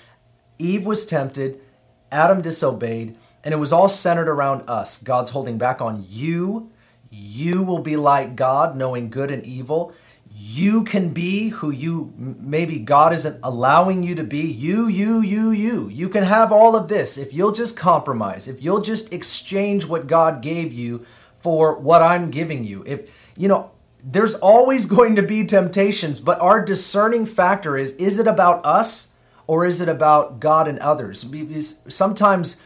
Eve 0.59 0.85
was 0.85 1.05
tempted, 1.05 1.59
Adam 2.11 2.41
disobeyed, 2.41 3.17
and 3.43 3.53
it 3.53 3.57
was 3.57 3.73
all 3.73 3.89
centered 3.89 4.29
around 4.29 4.69
us. 4.69 5.01
God's 5.01 5.29
holding 5.31 5.57
back 5.57 5.81
on 5.81 6.05
you. 6.07 6.69
You 7.09 7.63
will 7.63 7.79
be 7.79 7.95
like 7.95 8.35
God, 8.35 8.75
knowing 8.75 9.09
good 9.09 9.31
and 9.31 9.43
evil. 9.45 9.93
You 10.31 10.83
can 10.83 11.09
be 11.09 11.49
who 11.49 11.71
you 11.71 12.13
maybe 12.15 12.79
God 12.79 13.13
isn't 13.13 13.39
allowing 13.41 14.03
you 14.03 14.15
to 14.15 14.23
be. 14.23 14.41
You, 14.41 14.87
you, 14.87 15.21
you, 15.21 15.51
you. 15.51 15.89
You 15.89 16.09
can 16.09 16.23
have 16.23 16.51
all 16.51 16.75
of 16.75 16.87
this 16.87 17.17
if 17.17 17.33
you'll 17.33 17.51
just 17.51 17.75
compromise, 17.75 18.47
if 18.47 18.61
you'll 18.61 18.81
just 18.81 19.11
exchange 19.11 19.87
what 19.87 20.07
God 20.07 20.41
gave 20.41 20.71
you 20.71 21.05
for 21.39 21.79
what 21.79 22.01
I'm 22.01 22.29
giving 22.29 22.63
you. 22.63 22.83
If, 22.85 23.09
you 23.35 23.47
know, 23.47 23.71
there's 24.03 24.35
always 24.35 24.85
going 24.97 25.15
to 25.15 25.23
be 25.23 25.45
temptations, 25.45 26.19
but 26.19 26.39
our 26.41 26.63
discerning 26.63 27.25
factor 27.25 27.77
is 27.77 27.93
is 27.93 28.19
it 28.19 28.27
about 28.27 28.65
us 28.65 29.13
or 29.49 29.65
is 29.65 29.81
it 29.81 29.89
about 29.89 30.39
God 30.39 30.67
and 30.67 30.77
others? 30.77 31.25
Sometimes 31.87 32.61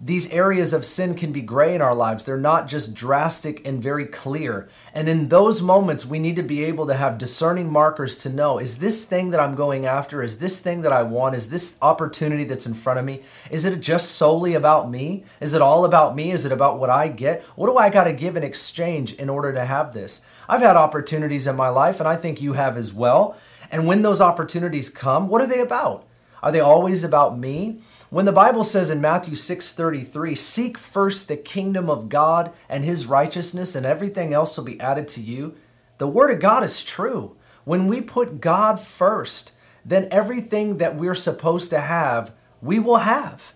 these 0.00 0.32
areas 0.32 0.72
of 0.72 0.86
sin 0.86 1.14
can 1.14 1.32
be 1.32 1.42
gray 1.42 1.74
in 1.74 1.82
our 1.82 1.94
lives. 1.94 2.24
They're 2.24 2.38
not 2.38 2.66
just 2.66 2.94
drastic 2.94 3.66
and 3.68 3.82
very 3.82 4.06
clear. 4.06 4.66
And 4.94 5.06
in 5.06 5.28
those 5.28 5.60
moments, 5.60 6.06
we 6.06 6.18
need 6.18 6.36
to 6.36 6.42
be 6.42 6.64
able 6.64 6.86
to 6.86 6.94
have 6.94 7.18
discerning 7.18 7.70
markers 7.70 8.16
to 8.20 8.30
know 8.30 8.58
is 8.58 8.78
this 8.78 9.04
thing 9.04 9.32
that 9.32 9.40
I'm 9.40 9.54
going 9.54 9.84
after, 9.84 10.22
is 10.22 10.38
this 10.38 10.60
thing 10.60 10.80
that 10.80 10.94
I 10.94 11.02
want, 11.02 11.34
is 11.34 11.50
this 11.50 11.76
opportunity 11.82 12.44
that's 12.44 12.66
in 12.66 12.72
front 12.72 12.98
of 12.98 13.04
me, 13.04 13.20
is 13.50 13.66
it 13.66 13.78
just 13.80 14.12
solely 14.12 14.54
about 14.54 14.90
me? 14.90 15.24
Is 15.42 15.52
it 15.52 15.60
all 15.60 15.84
about 15.84 16.16
me? 16.16 16.30
Is 16.30 16.46
it 16.46 16.52
about 16.52 16.78
what 16.78 16.88
I 16.88 17.08
get? 17.08 17.42
What 17.54 17.66
do 17.66 17.76
I 17.76 17.90
got 17.90 18.04
to 18.04 18.14
give 18.14 18.34
in 18.34 18.42
exchange 18.42 19.12
in 19.12 19.28
order 19.28 19.52
to 19.52 19.66
have 19.66 19.92
this? 19.92 20.24
I've 20.48 20.62
had 20.62 20.76
opportunities 20.76 21.46
in 21.46 21.54
my 21.54 21.68
life, 21.68 22.00
and 22.00 22.08
I 22.08 22.16
think 22.16 22.40
you 22.40 22.54
have 22.54 22.78
as 22.78 22.94
well. 22.94 23.36
And 23.70 23.86
when 23.86 24.00
those 24.00 24.22
opportunities 24.22 24.88
come, 24.88 25.28
what 25.28 25.42
are 25.42 25.46
they 25.46 25.60
about? 25.60 26.06
Are 26.44 26.52
they 26.52 26.60
always 26.60 27.04
about 27.04 27.38
me? 27.38 27.80
When 28.10 28.26
the 28.26 28.30
Bible 28.30 28.64
says 28.64 28.90
in 28.90 29.00
Matthew 29.00 29.34
6:33, 29.34 30.34
"Seek 30.34 30.76
first 30.76 31.26
the 31.26 31.38
kingdom 31.38 31.88
of 31.88 32.10
God 32.10 32.52
and 32.68 32.84
his 32.84 33.06
righteousness 33.06 33.74
and 33.74 33.86
everything 33.86 34.34
else 34.34 34.54
will 34.58 34.64
be 34.64 34.78
added 34.78 35.08
to 35.08 35.22
you," 35.22 35.54
the 35.96 36.06
word 36.06 36.30
of 36.30 36.40
God 36.40 36.62
is 36.62 36.82
true. 36.82 37.34
When 37.64 37.88
we 37.88 38.02
put 38.02 38.42
God 38.42 38.78
first, 38.78 39.52
then 39.86 40.06
everything 40.10 40.76
that 40.76 40.96
we're 40.96 41.14
supposed 41.14 41.70
to 41.70 41.80
have, 41.80 42.32
we 42.60 42.78
will 42.78 42.98
have. 42.98 43.54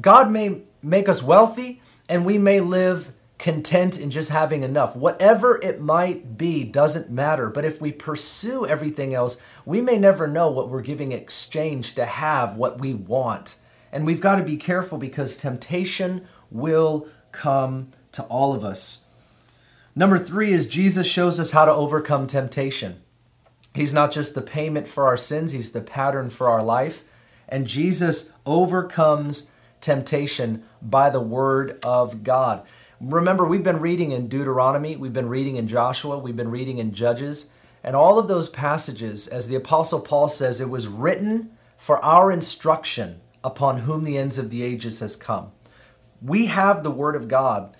God 0.00 0.30
may 0.30 0.62
make 0.82 1.10
us 1.10 1.22
wealthy 1.22 1.82
and 2.08 2.24
we 2.24 2.38
may 2.38 2.58
live 2.58 3.12
content 3.40 3.98
in 3.98 4.10
just 4.10 4.30
having 4.30 4.62
enough. 4.62 4.94
Whatever 4.94 5.58
it 5.62 5.80
might 5.80 6.36
be 6.36 6.62
doesn't 6.62 7.10
matter. 7.10 7.48
But 7.48 7.64
if 7.64 7.80
we 7.80 7.90
pursue 7.90 8.66
everything 8.66 9.14
else, 9.14 9.42
we 9.64 9.80
may 9.80 9.96
never 9.96 10.28
know 10.28 10.50
what 10.50 10.68
we're 10.68 10.82
giving 10.82 11.10
exchange 11.10 11.94
to 11.94 12.04
have 12.04 12.56
what 12.56 12.78
we 12.78 12.92
want. 12.92 13.56
And 13.90 14.04
we've 14.04 14.20
got 14.20 14.36
to 14.36 14.44
be 14.44 14.58
careful 14.58 14.98
because 14.98 15.38
temptation 15.38 16.28
will 16.50 17.08
come 17.32 17.90
to 18.12 18.22
all 18.24 18.52
of 18.52 18.62
us. 18.62 19.06
Number 19.96 20.18
three 20.18 20.52
is 20.52 20.66
Jesus 20.66 21.06
shows 21.06 21.40
us 21.40 21.52
how 21.52 21.64
to 21.64 21.72
overcome 21.72 22.26
temptation. 22.26 23.00
He's 23.74 23.94
not 23.94 24.12
just 24.12 24.34
the 24.34 24.42
payment 24.42 24.86
for 24.86 25.06
our 25.06 25.16
sins, 25.16 25.52
He's 25.52 25.70
the 25.70 25.80
pattern 25.80 26.28
for 26.28 26.48
our 26.48 26.62
life. 26.62 27.02
And 27.48 27.66
Jesus 27.66 28.34
overcomes 28.44 29.50
temptation 29.80 30.64
by 30.82 31.08
the 31.08 31.20
Word 31.20 31.78
of 31.82 32.22
God. 32.22 32.66
Remember, 33.00 33.46
we've 33.46 33.62
been 33.62 33.80
reading 33.80 34.12
in 34.12 34.28
Deuteronomy, 34.28 34.94
we've 34.94 35.14
been 35.14 35.30
reading 35.30 35.56
in 35.56 35.66
Joshua, 35.66 36.18
we've 36.18 36.36
been 36.36 36.50
reading 36.50 36.76
in 36.76 36.92
Judges, 36.92 37.50
and 37.82 37.96
all 37.96 38.18
of 38.18 38.28
those 38.28 38.50
passages, 38.50 39.26
as 39.26 39.48
the 39.48 39.54
Apostle 39.54 40.00
Paul 40.00 40.28
says, 40.28 40.60
it 40.60 40.68
was 40.68 40.86
written 40.86 41.50
for 41.78 42.04
our 42.04 42.30
instruction 42.30 43.22
upon 43.42 43.78
whom 43.78 44.04
the 44.04 44.18
ends 44.18 44.36
of 44.36 44.50
the 44.50 44.62
ages 44.62 45.00
has 45.00 45.16
come. 45.16 45.50
We 46.20 46.46
have 46.46 46.82
the 46.82 46.90
Word 46.90 47.16
of 47.16 47.26
God. 47.26 47.74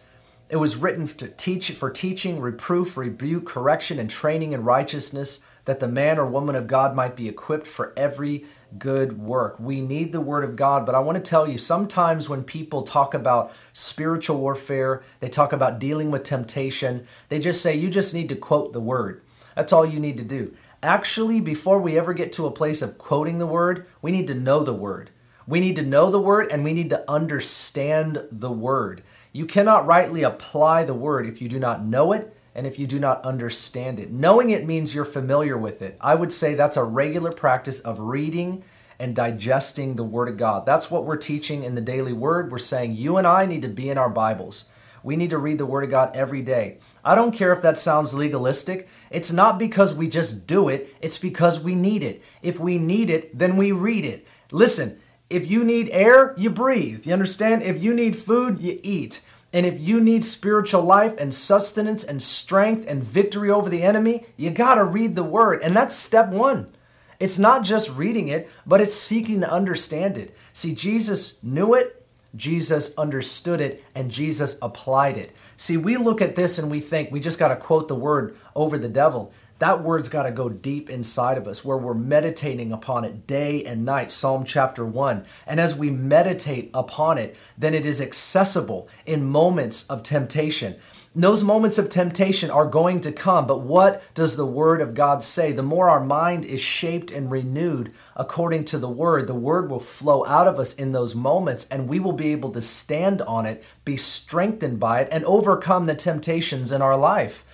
It 0.48 0.56
was 0.56 0.78
written 0.78 1.06
to 1.06 1.28
teach 1.28 1.70
for 1.72 1.90
teaching, 1.90 2.40
reproof, 2.40 2.96
rebuke, 2.96 3.44
correction, 3.44 3.98
and 3.98 4.08
training 4.08 4.54
in 4.54 4.64
righteousness, 4.64 5.44
that 5.70 5.78
the 5.78 5.86
man 5.86 6.18
or 6.18 6.26
woman 6.26 6.56
of 6.56 6.66
God 6.66 6.96
might 6.96 7.14
be 7.14 7.28
equipped 7.28 7.64
for 7.64 7.92
every 7.96 8.44
good 8.76 9.20
work. 9.20 9.60
We 9.60 9.80
need 9.80 10.10
the 10.10 10.20
Word 10.20 10.42
of 10.42 10.56
God, 10.56 10.84
but 10.84 10.96
I 10.96 10.98
want 10.98 11.14
to 11.14 11.22
tell 11.22 11.48
you 11.48 11.58
sometimes 11.58 12.28
when 12.28 12.42
people 12.42 12.82
talk 12.82 13.14
about 13.14 13.52
spiritual 13.72 14.40
warfare, 14.40 15.04
they 15.20 15.28
talk 15.28 15.52
about 15.52 15.78
dealing 15.78 16.10
with 16.10 16.24
temptation, 16.24 17.06
they 17.28 17.38
just 17.38 17.62
say, 17.62 17.76
you 17.76 17.88
just 17.88 18.12
need 18.12 18.28
to 18.30 18.34
quote 18.34 18.72
the 18.72 18.80
Word. 18.80 19.22
That's 19.54 19.72
all 19.72 19.86
you 19.86 20.00
need 20.00 20.16
to 20.16 20.24
do. 20.24 20.56
Actually, 20.82 21.38
before 21.40 21.80
we 21.80 21.96
ever 21.96 22.14
get 22.14 22.32
to 22.32 22.46
a 22.46 22.50
place 22.50 22.82
of 22.82 22.98
quoting 22.98 23.38
the 23.38 23.46
Word, 23.46 23.86
we 24.02 24.10
need 24.10 24.26
to 24.26 24.34
know 24.34 24.64
the 24.64 24.74
Word. 24.74 25.10
We 25.46 25.60
need 25.60 25.76
to 25.76 25.82
know 25.82 26.10
the 26.10 26.20
word 26.20 26.50
and 26.50 26.64
we 26.64 26.72
need 26.72 26.90
to 26.90 27.08
understand 27.10 28.24
the 28.30 28.52
word. 28.52 29.02
You 29.32 29.46
cannot 29.46 29.86
rightly 29.86 30.22
apply 30.22 30.84
the 30.84 30.94
word 30.94 31.26
if 31.26 31.40
you 31.40 31.48
do 31.48 31.58
not 31.58 31.84
know 31.84 32.12
it 32.12 32.36
and 32.54 32.66
if 32.66 32.78
you 32.78 32.86
do 32.86 32.98
not 32.98 33.24
understand 33.24 34.00
it. 34.00 34.10
Knowing 34.10 34.50
it 34.50 34.66
means 34.66 34.94
you're 34.94 35.04
familiar 35.04 35.56
with 35.56 35.82
it. 35.82 35.96
I 36.00 36.14
would 36.14 36.32
say 36.32 36.54
that's 36.54 36.76
a 36.76 36.84
regular 36.84 37.32
practice 37.32 37.80
of 37.80 38.00
reading 38.00 38.64
and 38.98 39.16
digesting 39.16 39.96
the 39.96 40.04
Word 40.04 40.28
of 40.28 40.36
God. 40.36 40.66
That's 40.66 40.90
what 40.90 41.04
we're 41.04 41.16
teaching 41.16 41.62
in 41.62 41.74
the 41.74 41.80
daily 41.80 42.12
Word. 42.12 42.50
We're 42.50 42.58
saying 42.58 42.96
you 42.96 43.16
and 43.16 43.26
I 43.26 43.46
need 43.46 43.62
to 43.62 43.68
be 43.68 43.88
in 43.88 43.98
our 43.98 44.10
Bibles. 44.10 44.66
We 45.02 45.16
need 45.16 45.30
to 45.30 45.38
read 45.38 45.58
the 45.58 45.66
Word 45.66 45.84
of 45.84 45.90
God 45.90 46.14
every 46.14 46.42
day. 46.42 46.78
I 47.02 47.14
don't 47.14 47.34
care 47.34 47.52
if 47.54 47.62
that 47.62 47.78
sounds 47.78 48.12
legalistic. 48.12 48.88
It's 49.10 49.32
not 49.32 49.58
because 49.58 49.94
we 49.94 50.08
just 50.08 50.46
do 50.46 50.68
it, 50.68 50.94
it's 51.00 51.18
because 51.18 51.64
we 51.64 51.74
need 51.74 52.02
it. 52.02 52.22
If 52.42 52.60
we 52.60 52.76
need 52.76 53.08
it, 53.08 53.38
then 53.38 53.56
we 53.56 53.72
read 53.72 54.04
it. 54.04 54.26
Listen, 54.50 55.00
if 55.30 55.50
you 55.50 55.64
need 55.64 55.88
air, 55.92 56.34
you 56.36 56.50
breathe. 56.50 57.06
You 57.06 57.12
understand? 57.12 57.62
If 57.62 57.82
you 57.82 57.94
need 57.94 58.16
food, 58.16 58.60
you 58.60 58.80
eat. 58.82 59.22
And 59.52 59.66
if 59.66 59.80
you 59.80 60.00
need 60.00 60.24
spiritual 60.24 60.82
life 60.82 61.14
and 61.18 61.34
sustenance 61.34 62.04
and 62.04 62.22
strength 62.22 62.86
and 62.88 63.02
victory 63.02 63.50
over 63.50 63.68
the 63.68 63.82
enemy, 63.82 64.26
you 64.36 64.50
got 64.50 64.76
to 64.76 64.84
read 64.84 65.16
the 65.16 65.24
word. 65.24 65.60
And 65.62 65.76
that's 65.76 65.94
step 65.94 66.28
one. 66.28 66.72
It's 67.18 67.38
not 67.38 67.64
just 67.64 67.94
reading 67.96 68.28
it, 68.28 68.48
but 68.64 68.80
it's 68.80 68.94
seeking 68.94 69.40
to 69.40 69.50
understand 69.50 70.16
it. 70.16 70.34
See, 70.52 70.74
Jesus 70.74 71.42
knew 71.42 71.74
it, 71.74 72.06
Jesus 72.34 72.96
understood 72.96 73.60
it, 73.60 73.84
and 73.94 74.10
Jesus 74.10 74.58
applied 74.62 75.16
it. 75.16 75.32
See, 75.56 75.76
we 75.76 75.96
look 75.96 76.22
at 76.22 76.36
this 76.36 76.58
and 76.58 76.70
we 76.70 76.80
think 76.80 77.10
we 77.10 77.20
just 77.20 77.38
got 77.38 77.48
to 77.48 77.56
quote 77.56 77.88
the 77.88 77.94
word 77.94 78.36
over 78.54 78.78
the 78.78 78.88
devil 78.88 79.32
that 79.60 79.82
word's 79.82 80.08
got 80.08 80.24
to 80.24 80.32
go 80.32 80.48
deep 80.48 80.90
inside 80.90 81.38
of 81.38 81.46
us 81.46 81.64
where 81.64 81.78
we're 81.78 81.94
meditating 81.94 82.72
upon 82.72 83.04
it 83.04 83.26
day 83.26 83.64
and 83.64 83.84
night 83.84 84.10
psalm 84.10 84.44
chapter 84.44 84.84
1 84.84 85.24
and 85.46 85.60
as 85.60 85.76
we 85.76 85.90
meditate 85.90 86.70
upon 86.74 87.16
it 87.16 87.36
then 87.56 87.72
it 87.72 87.86
is 87.86 88.00
accessible 88.00 88.88
in 89.06 89.24
moments 89.24 89.86
of 89.86 90.02
temptation 90.02 90.76
those 91.12 91.42
moments 91.42 91.76
of 91.76 91.90
temptation 91.90 92.52
are 92.52 92.66
going 92.66 93.00
to 93.00 93.10
come, 93.10 93.48
but 93.48 93.62
what 93.62 94.00
does 94.14 94.36
the 94.36 94.46
Word 94.46 94.80
of 94.80 94.94
God 94.94 95.24
say? 95.24 95.50
The 95.50 95.60
more 95.60 95.90
our 95.90 95.98
mind 95.98 96.44
is 96.44 96.60
shaped 96.60 97.10
and 97.10 97.28
renewed 97.28 97.92
according 98.14 98.66
to 98.66 98.78
the 98.78 98.88
Word, 98.88 99.26
the 99.26 99.34
Word 99.34 99.68
will 99.68 99.80
flow 99.80 100.24
out 100.26 100.46
of 100.46 100.60
us 100.60 100.72
in 100.72 100.92
those 100.92 101.16
moments, 101.16 101.66
and 101.68 101.88
we 101.88 101.98
will 101.98 102.12
be 102.12 102.30
able 102.30 102.52
to 102.52 102.62
stand 102.62 103.22
on 103.22 103.44
it, 103.44 103.64
be 103.84 103.96
strengthened 103.96 104.78
by 104.78 105.00
it, 105.00 105.08
and 105.10 105.24
overcome 105.24 105.86
the 105.86 105.96
temptations 105.96 106.70
in 106.70 106.80
our 106.80 106.96
life. 106.96 107.44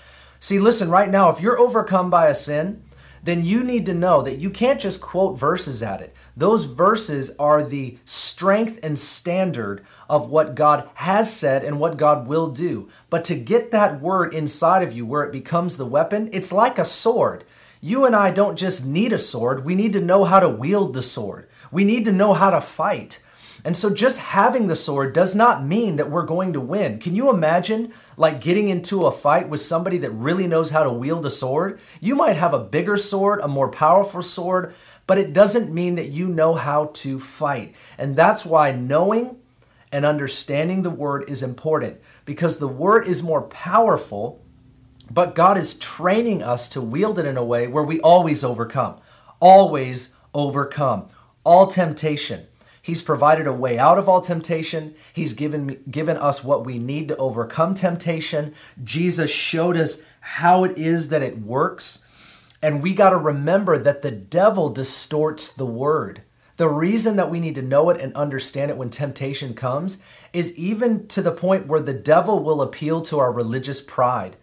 See, 0.47 0.61
listen, 0.61 0.91
right 0.91 1.11
now, 1.11 1.29
if 1.29 1.41
you're 1.41 1.59
overcome 1.59 2.09
by 2.09 2.29
a 2.29 2.35
sin, 2.35 2.85
then 3.21 3.45
you 3.45 3.65
need 3.65 3.85
to 3.87 3.93
know 3.93 4.23
that 4.23 4.39
you 4.39 4.49
can't 4.49 4.81
just 4.81 5.01
quote 5.01 5.37
verses 5.37 5.83
at 5.83 6.01
it. 6.01 6.15
Those 6.37 6.67
verses 6.67 7.35
are 7.37 7.65
the 7.65 7.99
strength 8.05 8.79
and 8.85 8.97
standard 8.97 9.85
of 10.09 10.31
what 10.31 10.55
God 10.55 10.89
has 10.95 11.35
said 11.35 11.65
and 11.65 11.81
what 11.81 11.97
God 11.97 12.29
will 12.29 12.53
do. 12.53 12.89
But 13.11 13.25
to 13.25 13.35
get 13.35 13.73
that 13.73 14.01
word 14.01 14.33
inside 14.33 14.85
of 14.85 14.93
you 14.93 15.05
where 15.05 15.25
it 15.25 15.33
becomes 15.33 15.79
the 15.79 15.85
weapon, 15.85 16.31
it's 16.33 16.53
like 16.53 16.79
a 16.79 16.85
sword. 16.85 17.43
You 17.81 18.05
and 18.05 18.15
I 18.15 18.31
don't 18.31 18.57
just 18.57 18.87
need 18.87 19.13
a 19.13 19.19
sword, 19.19 19.65
we 19.65 19.75
need 19.75 19.95
to 19.95 20.01
know 20.01 20.23
how 20.23 20.39
to 20.39 20.49
wield 20.49 20.95
the 20.95 21.03
sword. 21.03 21.49
We 21.73 21.83
need 21.83 22.05
to 22.05 22.13
know 22.13 22.35
how 22.35 22.51
to 22.51 22.61
fight. 22.61 23.21
And 23.67 23.77
so 23.77 23.93
just 23.93 24.19
having 24.19 24.69
the 24.69 24.77
sword 24.77 25.13
does 25.13 25.35
not 25.35 25.65
mean 25.67 25.97
that 25.97 26.09
we're 26.09 26.23
going 26.23 26.53
to 26.53 26.61
win. 26.61 27.01
Can 27.01 27.17
you 27.17 27.31
imagine 27.31 27.93
like 28.17 28.41
getting 28.41 28.69
into 28.69 29.07
a 29.07 29.11
fight 29.11 29.49
with 29.49 29.61
somebody 29.61 29.99
that 29.99 30.13
really 30.13 30.47
knows 30.47 30.71
how 30.71 30.85
to 30.85 30.93
wield 30.93 31.27
a 31.27 31.31
sword? 31.31 31.81
You 32.01 32.15
might 32.15 32.37
have 32.37 32.55
a 32.55 32.61
bigger 32.61 32.97
sword, 32.97 33.41
a 33.41 33.49
more 33.49 33.69
powerful 33.69 34.23
sword, 34.23 34.73
but 35.09 35.19
it 35.19 35.33
doesn't 35.33 35.75
mean 35.75 35.97
that 35.97 36.11
you 36.11 36.29
know 36.29 36.55
how 36.55 36.93
to 36.95 37.19
fight. 37.19 37.75
And 37.99 38.15
that's 38.15 38.47
why 38.47 38.71
knowing 38.71 39.37
and 39.91 40.07
understanding 40.07 40.83
the 40.83 40.91
word 40.91 41.25
is 41.27 41.43
important 41.43 42.01
because 42.25 42.59
the 42.59 42.69
word 42.69 43.09
is 43.09 43.21
more 43.21 43.43
powerful, 43.43 44.45
but 45.11 45.35
God 45.35 45.59
is 45.59 45.77
training 45.77 46.41
us 46.41 46.69
to 46.69 46.81
wield 46.81 47.19
it 47.19 47.27
in 47.27 47.37
a 47.37 47.45
way 47.45 47.67
where 47.67 47.83
we 47.83 47.99
always 47.99 48.45
overcome. 48.45 49.01
Always 49.41 50.15
overcome 50.33 51.09
all 51.43 51.67
temptation 51.67 52.47
He's 52.87 53.03
provided 53.03 53.49
a 53.49 53.53
way 53.53 53.79
out 53.81 53.99
of 53.99 54.09
all 54.09 54.21
temptation. 54.21 54.95
He's 55.13 55.33
given, 55.33 55.83
given 55.91 56.17
us 56.17 56.45
what 56.45 56.65
we 56.65 56.79
need 56.79 57.09
to 57.09 57.17
overcome 57.17 57.75
temptation. 57.75 58.55
Jesus 58.85 59.29
showed 59.29 59.77
us 59.77 60.05
how 60.21 60.63
it 60.63 60.79
is 60.79 61.09
that 61.09 61.21
it 61.21 61.41
works. 61.41 62.07
And 62.63 62.81
we 62.81 62.95
got 62.95 63.11
to 63.11 63.17
remember 63.17 63.77
that 63.77 64.03
the 64.03 64.13
devil 64.13 64.69
distorts 64.69 65.53
the 65.53 65.67
word. 65.67 66.23
The 66.59 66.69
reason 66.69 67.17
that 67.17 67.29
we 67.29 67.41
need 67.41 67.57
to 67.57 67.61
know 67.63 67.91
it 67.91 68.01
and 68.01 68.15
understand 68.15 68.71
it 68.71 68.77
when 68.77 68.91
temptation 68.91 69.53
comes 69.55 69.99
is 70.33 70.57
even 70.57 71.09
to 71.09 71.23
the 71.23 71.33
point 71.33 71.67
where 71.67 71.81
the 71.81 71.93
devil 71.93 72.39
will 72.39 72.63
appeal 72.63 73.03
to 73.03 73.19
our 73.19 73.33
religious 73.33 73.83
pride. 73.83 74.37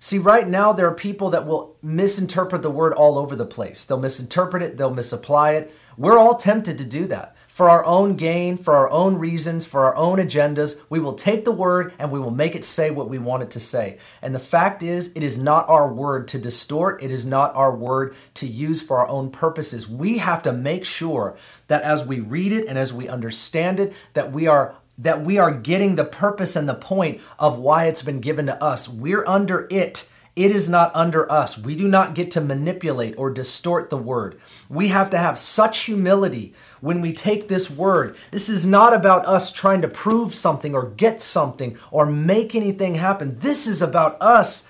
See, 0.00 0.16
right 0.16 0.48
now, 0.48 0.72
there 0.72 0.88
are 0.88 0.94
people 0.94 1.28
that 1.28 1.46
will 1.46 1.76
misinterpret 1.82 2.62
the 2.62 2.70
word 2.70 2.94
all 2.94 3.18
over 3.18 3.36
the 3.36 3.44
place. 3.44 3.84
They'll 3.84 4.00
misinterpret 4.00 4.62
it, 4.62 4.78
they'll 4.78 4.94
misapply 4.94 5.52
it. 5.56 5.74
We're 5.98 6.18
all 6.18 6.36
tempted 6.36 6.78
to 6.78 6.86
do 6.86 7.04
that 7.08 7.36
for 7.52 7.68
our 7.68 7.84
own 7.84 8.16
gain, 8.16 8.56
for 8.56 8.74
our 8.74 8.90
own 8.90 9.18
reasons, 9.18 9.66
for 9.66 9.84
our 9.84 9.94
own 9.94 10.16
agendas. 10.16 10.82
We 10.88 10.98
will 10.98 11.12
take 11.12 11.44
the 11.44 11.52
word 11.52 11.92
and 11.98 12.10
we 12.10 12.18
will 12.18 12.30
make 12.30 12.56
it 12.56 12.64
say 12.64 12.90
what 12.90 13.10
we 13.10 13.18
want 13.18 13.42
it 13.42 13.50
to 13.50 13.60
say. 13.60 13.98
And 14.22 14.34
the 14.34 14.38
fact 14.38 14.82
is, 14.82 15.12
it 15.14 15.22
is 15.22 15.36
not 15.36 15.68
our 15.68 15.86
word 15.86 16.28
to 16.28 16.38
distort, 16.38 17.02
it 17.02 17.10
is 17.10 17.26
not 17.26 17.54
our 17.54 17.76
word 17.76 18.16
to 18.36 18.46
use 18.46 18.80
for 18.80 19.00
our 19.00 19.08
own 19.08 19.30
purposes. 19.30 19.86
We 19.86 20.16
have 20.16 20.42
to 20.44 20.52
make 20.52 20.86
sure 20.86 21.36
that 21.68 21.82
as 21.82 22.06
we 22.06 22.20
read 22.20 22.52
it 22.52 22.66
and 22.68 22.78
as 22.78 22.94
we 22.94 23.06
understand 23.06 23.80
it, 23.80 23.92
that 24.14 24.32
we 24.32 24.46
are 24.46 24.74
that 24.96 25.22
we 25.22 25.36
are 25.36 25.52
getting 25.52 25.96
the 25.96 26.04
purpose 26.04 26.56
and 26.56 26.66
the 26.66 26.74
point 26.74 27.20
of 27.38 27.58
why 27.58 27.84
it's 27.84 28.02
been 28.02 28.20
given 28.20 28.46
to 28.46 28.62
us. 28.64 28.88
We're 28.88 29.26
under 29.26 29.66
it 29.70 30.08
it 30.34 30.50
is 30.50 30.66
not 30.66 30.90
under 30.94 31.30
us. 31.30 31.58
We 31.58 31.76
do 31.76 31.86
not 31.86 32.14
get 32.14 32.30
to 32.32 32.40
manipulate 32.40 33.14
or 33.18 33.30
distort 33.30 33.90
the 33.90 33.98
word. 33.98 34.40
We 34.70 34.88
have 34.88 35.10
to 35.10 35.18
have 35.18 35.36
such 35.36 35.80
humility 35.80 36.54
when 36.82 37.00
we 37.00 37.14
take 37.14 37.48
this 37.48 37.70
word. 37.70 38.14
This 38.30 38.50
is 38.50 38.66
not 38.66 38.92
about 38.92 39.24
us 39.24 39.50
trying 39.50 39.80
to 39.80 39.88
prove 39.88 40.34
something 40.34 40.74
or 40.74 40.90
get 40.90 41.22
something 41.22 41.78
or 41.90 42.04
make 42.04 42.54
anything 42.54 42.96
happen. 42.96 43.38
This 43.38 43.66
is 43.66 43.80
about 43.80 44.20
us 44.20 44.68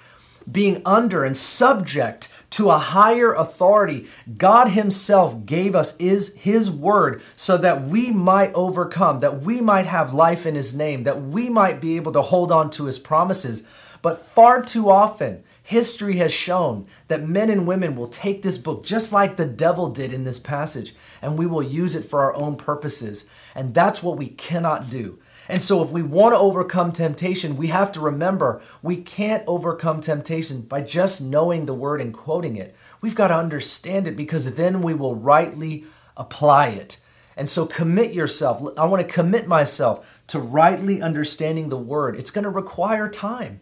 being 0.51 0.83
under 0.85 1.25
and 1.25 1.37
subject 1.37 2.29
to 2.51 2.71
a 2.71 2.79
higher 2.79 3.33
authority. 3.33 4.07
God 4.37 4.69
Himself 4.69 5.47
gave 5.47 5.75
us 5.75 5.97
is 5.97 6.35
His 6.37 6.71
word 6.71 7.23
so 7.35 7.57
that 7.57 7.85
we 7.85 8.11
might 8.11 8.53
overcome, 8.53 9.21
that 9.21 9.43
we 9.43 9.61
might 9.61 9.87
have 9.87 10.13
life 10.13 10.45
in 10.45 10.55
His 10.55 10.75
name, 10.75 11.05
that 11.05 11.23
we 11.23 11.49
might 11.49 11.81
be 11.81 11.97
able 11.97 12.13
to 12.13 12.23
hold 12.23 12.53
on 12.53 12.71
to 12.71 12.85
His 12.85 12.99
promises. 12.99 13.67
But 14.03 14.27
far 14.27 14.63
too 14.63 14.91
often, 14.91 15.45
History 15.63 16.17
has 16.17 16.33
shown 16.33 16.87
that 17.07 17.29
men 17.29 17.49
and 17.49 17.67
women 17.67 17.95
will 17.95 18.09
take 18.09 18.43
this 18.43 18.59
book 18.59 18.85
just 18.85 19.13
like 19.13 19.37
the 19.37 19.47
devil 19.47 19.89
did 19.89 20.13
in 20.13 20.25
this 20.25 20.41
passage, 20.41 20.95
and 21.21 21.39
we 21.39 21.47
will 21.47 21.63
use 21.63 21.95
it 21.95 22.05
for 22.05 22.21
our 22.21 22.35
own 22.35 22.57
purposes. 22.57 23.31
And 23.55 23.73
that's 23.73 24.03
what 24.03 24.19
we 24.19 24.27
cannot 24.27 24.91
do. 24.91 25.21
And 25.49 25.63
so, 25.63 25.83
if 25.83 25.91
we 25.91 26.03
want 26.03 26.35
to 26.35 26.39
overcome 26.39 26.93
temptation, 26.93 27.57
we 27.57 27.69
have 27.69 27.93
to 27.93 28.01
remember 28.01 28.61
we 28.81 28.97
can't 28.97 29.45
overcome 29.47 30.01
temptation 30.01 30.63
by 30.63 30.83
just 30.83 31.21
knowing 31.21 31.67
the 31.67 31.75
word 31.75 32.01
and 32.01 32.15
quoting 32.15 32.57
it. 32.57 32.77
We've 33.01 33.15
got 33.15 33.29
to 33.29 33.37
understand 33.37 34.07
it 34.07 34.17
because 34.17 34.55
then 34.55 34.83
we 34.83 34.95
will 34.95 35.17
rightly 35.17 35.85
apply 36.17 36.69
it. 36.69 36.99
And 37.37 37.51
so, 37.51 37.67
commit 37.67 38.13
yourself. 38.13 38.63
I 38.79 38.85
want 38.85 39.07
to 39.07 39.13
commit 39.13 39.47
myself 39.47 40.23
to 40.29 40.39
rightly 40.39 41.03
understanding 41.03 41.69
the 41.69 41.77
word. 41.77 42.17
It's 42.17 42.31
going 42.31 42.45
to 42.45 42.51
require 42.51 43.09
time. 43.09 43.61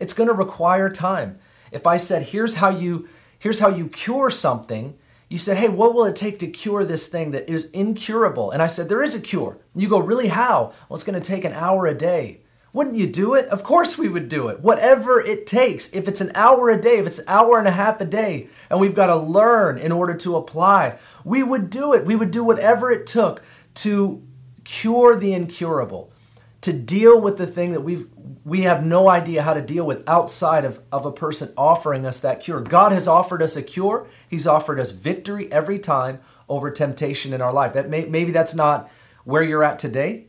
It's 0.00 0.14
going 0.14 0.28
to 0.28 0.34
require 0.34 0.88
time. 0.88 1.38
If 1.70 1.86
I 1.86 1.98
said, 1.98 2.22
"Here's 2.22 2.54
how 2.54 2.70
you 2.70 3.08
here's 3.38 3.60
how 3.60 3.68
you 3.68 3.86
cure 3.86 4.30
something," 4.30 4.94
you 5.28 5.38
said, 5.38 5.58
"Hey, 5.58 5.68
what 5.68 5.94
will 5.94 6.04
it 6.06 6.16
take 6.16 6.38
to 6.40 6.48
cure 6.48 6.84
this 6.84 7.06
thing 7.06 7.30
that 7.30 7.48
is 7.48 7.70
incurable?" 7.70 8.50
And 8.50 8.60
I 8.60 8.66
said, 8.66 8.88
"There 8.88 9.02
is 9.02 9.14
a 9.14 9.20
cure." 9.20 9.58
You 9.76 9.88
go, 9.88 10.00
"Really? 10.00 10.28
How?" 10.28 10.72
Well, 10.88 10.96
it's 10.96 11.04
going 11.04 11.20
to 11.20 11.28
take 11.28 11.44
an 11.44 11.52
hour 11.52 11.86
a 11.86 11.94
day. 11.94 12.40
Wouldn't 12.72 12.96
you 12.96 13.08
do 13.08 13.34
it? 13.34 13.46
Of 13.46 13.64
course 13.64 13.98
we 13.98 14.08
would 14.08 14.28
do 14.28 14.48
it. 14.48 14.60
Whatever 14.60 15.20
it 15.20 15.46
takes. 15.46 15.88
If 15.88 16.06
it's 16.06 16.20
an 16.20 16.30
hour 16.36 16.70
a 16.70 16.80
day, 16.80 16.98
if 16.98 17.06
it's 17.06 17.18
an 17.18 17.24
hour 17.26 17.58
and 17.58 17.66
a 17.66 17.72
half 17.72 18.00
a 18.00 18.04
day, 18.04 18.48
and 18.68 18.80
we've 18.80 18.94
got 18.94 19.06
to 19.06 19.16
learn 19.16 19.76
in 19.76 19.90
order 19.90 20.14
to 20.14 20.36
apply, 20.36 20.96
we 21.24 21.42
would 21.42 21.68
do 21.68 21.92
it. 21.94 22.04
We 22.04 22.14
would 22.14 22.30
do 22.30 22.44
whatever 22.44 22.90
it 22.92 23.08
took 23.08 23.42
to 23.76 24.22
cure 24.62 25.16
the 25.16 25.32
incurable, 25.32 26.12
to 26.60 26.72
deal 26.72 27.20
with 27.20 27.38
the 27.38 27.46
thing 27.46 27.72
that 27.72 27.80
we've 27.80 28.06
we 28.44 28.62
have 28.62 28.84
no 28.84 29.08
idea 29.08 29.42
how 29.42 29.54
to 29.54 29.60
deal 29.60 29.86
with 29.86 30.08
outside 30.08 30.64
of, 30.64 30.80
of 30.90 31.04
a 31.04 31.12
person 31.12 31.52
offering 31.56 32.06
us 32.06 32.20
that 32.20 32.40
cure. 32.40 32.60
God 32.60 32.92
has 32.92 33.06
offered 33.06 33.42
us 33.42 33.56
a 33.56 33.62
cure. 33.62 34.06
He's 34.28 34.46
offered 34.46 34.80
us 34.80 34.90
victory 34.90 35.50
every 35.52 35.78
time 35.78 36.20
over 36.48 36.70
temptation 36.70 37.32
in 37.32 37.42
our 37.42 37.52
life. 37.52 37.74
That 37.74 37.88
may, 37.88 38.06
maybe 38.06 38.32
that's 38.32 38.54
not 38.54 38.90
where 39.24 39.42
you're 39.42 39.64
at 39.64 39.78
today. 39.78 40.24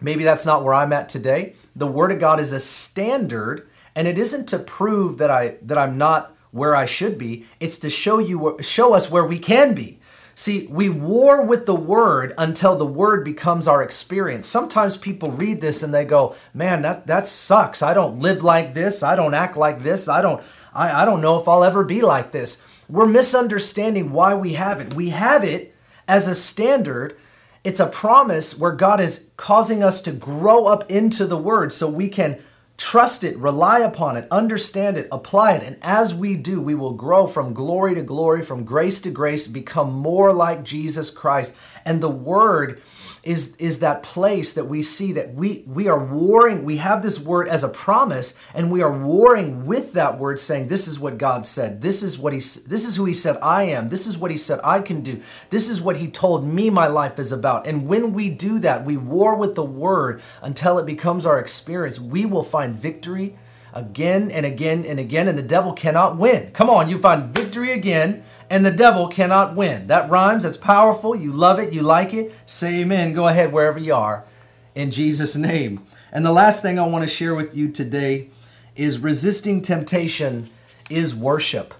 Maybe 0.00 0.24
that's 0.24 0.46
not 0.46 0.62
where 0.62 0.74
I'm 0.74 0.92
at 0.92 1.08
today. 1.08 1.54
The 1.74 1.86
Word 1.86 2.12
of 2.12 2.20
God 2.20 2.38
is 2.38 2.52
a 2.52 2.60
standard, 2.60 3.68
and 3.94 4.06
it 4.06 4.18
isn't 4.18 4.48
to 4.48 4.58
prove 4.58 5.18
that 5.18 5.30
I 5.30 5.56
that 5.62 5.78
I'm 5.78 5.96
not 5.96 6.34
where 6.50 6.76
I 6.76 6.84
should 6.84 7.16
be. 7.18 7.46
It's 7.58 7.78
to 7.78 7.90
show 7.90 8.18
you 8.18 8.56
show 8.60 8.94
us 8.94 9.10
where 9.10 9.24
we 9.24 9.38
can 9.38 9.74
be. 9.74 10.00
See, 10.34 10.66
we 10.68 10.88
war 10.88 11.42
with 11.42 11.66
the 11.66 11.74
word 11.74 12.32
until 12.36 12.76
the 12.76 12.86
word 12.86 13.24
becomes 13.24 13.68
our 13.68 13.82
experience. 13.82 14.48
Sometimes 14.48 14.96
people 14.96 15.30
read 15.30 15.60
this 15.60 15.82
and 15.82 15.94
they 15.94 16.04
go, 16.04 16.34
"Man, 16.52 16.82
that 16.82 17.06
that 17.06 17.26
sucks. 17.26 17.82
I 17.82 17.94
don't 17.94 18.18
live 18.18 18.42
like 18.42 18.74
this. 18.74 19.02
I 19.02 19.14
don't 19.14 19.34
act 19.34 19.56
like 19.56 19.82
this. 19.82 20.08
I 20.08 20.20
don't 20.22 20.42
I, 20.72 21.02
I 21.02 21.04
don't 21.04 21.20
know 21.20 21.38
if 21.38 21.46
I'll 21.46 21.64
ever 21.64 21.84
be 21.84 22.02
like 22.02 22.32
this." 22.32 22.64
We're 22.88 23.06
misunderstanding 23.06 24.12
why 24.12 24.34
we 24.34 24.54
have 24.54 24.80
it. 24.80 24.94
We 24.94 25.10
have 25.10 25.44
it 25.44 25.74
as 26.06 26.26
a 26.28 26.34
standard. 26.34 27.16
It's 27.62 27.80
a 27.80 27.86
promise 27.86 28.58
where 28.58 28.72
God 28.72 29.00
is 29.00 29.30
causing 29.36 29.82
us 29.82 30.02
to 30.02 30.12
grow 30.12 30.66
up 30.66 30.90
into 30.90 31.26
the 31.26 31.38
word 31.38 31.72
so 31.72 31.88
we 31.88 32.08
can 32.08 32.38
Trust 32.76 33.22
it, 33.22 33.36
rely 33.38 33.78
upon 33.78 34.16
it, 34.16 34.26
understand 34.32 34.96
it, 34.98 35.06
apply 35.12 35.52
it. 35.52 35.62
And 35.62 35.76
as 35.80 36.12
we 36.12 36.34
do, 36.34 36.60
we 36.60 36.74
will 36.74 36.94
grow 36.94 37.28
from 37.28 37.54
glory 37.54 37.94
to 37.94 38.02
glory, 38.02 38.42
from 38.42 38.64
grace 38.64 39.00
to 39.02 39.10
grace, 39.10 39.46
become 39.46 39.92
more 39.92 40.32
like 40.32 40.64
Jesus 40.64 41.08
Christ. 41.08 41.54
And 41.84 42.00
the 42.00 42.10
Word 42.10 42.82
is, 43.24 43.56
is 43.56 43.80
that 43.80 44.02
place 44.02 44.52
that 44.52 44.66
we 44.66 44.82
see 44.82 45.12
that 45.12 45.34
we, 45.34 45.64
we 45.66 45.88
are 45.88 46.04
warring. 46.04 46.64
We 46.64 46.76
have 46.76 47.02
this 47.02 47.18
word 47.18 47.48
as 47.48 47.64
a 47.64 47.68
promise, 47.68 48.38
and 48.54 48.70
we 48.70 48.82
are 48.82 48.96
warring 48.96 49.66
with 49.66 49.94
that 49.94 50.18
word, 50.18 50.38
saying, 50.38 50.68
This 50.68 50.86
is 50.86 51.00
what 51.00 51.18
God 51.18 51.46
said. 51.46 51.80
This 51.80 52.02
is 52.02 52.18
what 52.18 52.32
He 52.32 52.38
this 52.38 52.86
is 52.86 52.96
who 52.96 53.04
He 53.04 53.14
said 53.14 53.36
I 53.42 53.64
am. 53.64 53.88
This 53.88 54.06
is 54.06 54.18
what 54.18 54.30
He 54.30 54.36
said 54.36 54.60
I 54.62 54.80
can 54.80 55.00
do. 55.00 55.22
This 55.50 55.68
is 55.68 55.80
what 55.80 55.96
He 55.96 56.08
told 56.08 56.44
me 56.44 56.70
my 56.70 56.86
life 56.86 57.18
is 57.18 57.32
about. 57.32 57.66
And 57.66 57.88
when 57.88 58.12
we 58.12 58.28
do 58.28 58.58
that, 58.60 58.84
we 58.84 58.96
war 58.96 59.34
with 59.34 59.54
the 59.54 59.64
word 59.64 60.22
until 60.42 60.78
it 60.78 60.86
becomes 60.86 61.26
our 61.26 61.38
experience. 61.38 61.98
We 62.00 62.26
will 62.26 62.42
find 62.42 62.74
victory 62.74 63.36
again 63.72 64.30
and 64.30 64.46
again 64.46 64.84
and 64.84 65.00
again, 65.00 65.28
and 65.28 65.36
the 65.36 65.42
devil 65.42 65.72
cannot 65.72 66.16
win. 66.16 66.50
Come 66.52 66.70
on, 66.70 66.88
you 66.88 66.98
find 66.98 67.34
victory 67.34 67.72
again 67.72 68.22
and 68.50 68.64
the 68.64 68.70
devil 68.70 69.08
cannot 69.08 69.56
win. 69.56 69.86
That 69.86 70.10
rhymes, 70.10 70.42
that's 70.42 70.56
powerful. 70.56 71.14
You 71.16 71.32
love 71.32 71.58
it, 71.58 71.72
you 71.72 71.82
like 71.82 72.14
it. 72.14 72.32
Say 72.46 72.80
amen. 72.82 73.12
Go 73.12 73.28
ahead 73.28 73.52
wherever 73.52 73.78
you 73.78 73.94
are 73.94 74.24
in 74.74 74.90
Jesus' 74.90 75.36
name. 75.36 75.84
And 76.12 76.24
the 76.24 76.32
last 76.32 76.62
thing 76.62 76.78
I 76.78 76.86
want 76.86 77.02
to 77.02 77.14
share 77.14 77.34
with 77.34 77.56
you 77.56 77.70
today 77.70 78.28
is 78.76 78.98
resisting 78.98 79.62
temptation 79.62 80.48
is 80.90 81.14
worship. 81.14 81.74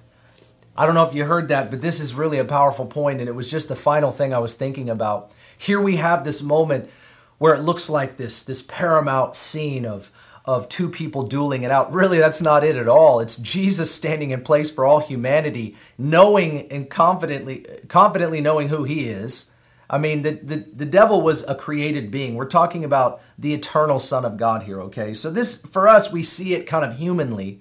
I 0.76 0.86
don't 0.86 0.94
know 0.94 1.06
if 1.06 1.14
you 1.14 1.24
heard 1.24 1.48
that, 1.48 1.70
but 1.70 1.80
this 1.80 2.00
is 2.00 2.14
really 2.14 2.38
a 2.38 2.44
powerful 2.44 2.86
point, 2.86 3.20
and 3.20 3.28
it 3.28 3.34
was 3.34 3.50
just 3.50 3.68
the 3.68 3.76
final 3.76 4.10
thing 4.10 4.34
I 4.34 4.38
was 4.38 4.54
thinking 4.54 4.90
about. 4.90 5.30
Here 5.56 5.80
we 5.80 5.96
have 5.96 6.24
this 6.24 6.42
moment 6.42 6.90
where 7.38 7.54
it 7.54 7.62
looks 7.62 7.88
like 7.88 8.16
this, 8.16 8.42
this 8.42 8.62
paramount 8.62 9.36
scene 9.36 9.86
of 9.86 10.10
of 10.44 10.68
two 10.68 10.90
people 10.90 11.22
dueling 11.22 11.62
it 11.62 11.70
out. 11.70 11.92
Really, 11.92 12.18
that's 12.18 12.42
not 12.42 12.64
it 12.64 12.76
at 12.76 12.88
all. 12.88 13.20
It's 13.20 13.36
Jesus 13.36 13.94
standing 13.94 14.30
in 14.30 14.42
place 14.42 14.70
for 14.70 14.84
all 14.84 15.00
humanity, 15.00 15.76
knowing 15.96 16.70
and 16.70 16.88
confidently 16.88 17.66
confidently 17.88 18.40
knowing 18.40 18.68
who 18.68 18.84
he 18.84 19.08
is. 19.08 19.50
I 19.88 19.98
mean, 19.98 20.22
the, 20.22 20.32
the, 20.32 20.56
the 20.74 20.86
devil 20.86 21.20
was 21.20 21.46
a 21.46 21.54
created 21.54 22.10
being. 22.10 22.34
We're 22.34 22.46
talking 22.46 22.84
about 22.84 23.20
the 23.38 23.52
eternal 23.52 23.98
Son 23.98 24.24
of 24.24 24.36
God 24.36 24.62
here, 24.62 24.80
okay? 24.82 25.12
So, 25.12 25.30
this, 25.30 25.64
for 25.64 25.88
us, 25.88 26.10
we 26.10 26.22
see 26.22 26.54
it 26.54 26.66
kind 26.66 26.84
of 26.84 26.96
humanly. 26.96 27.60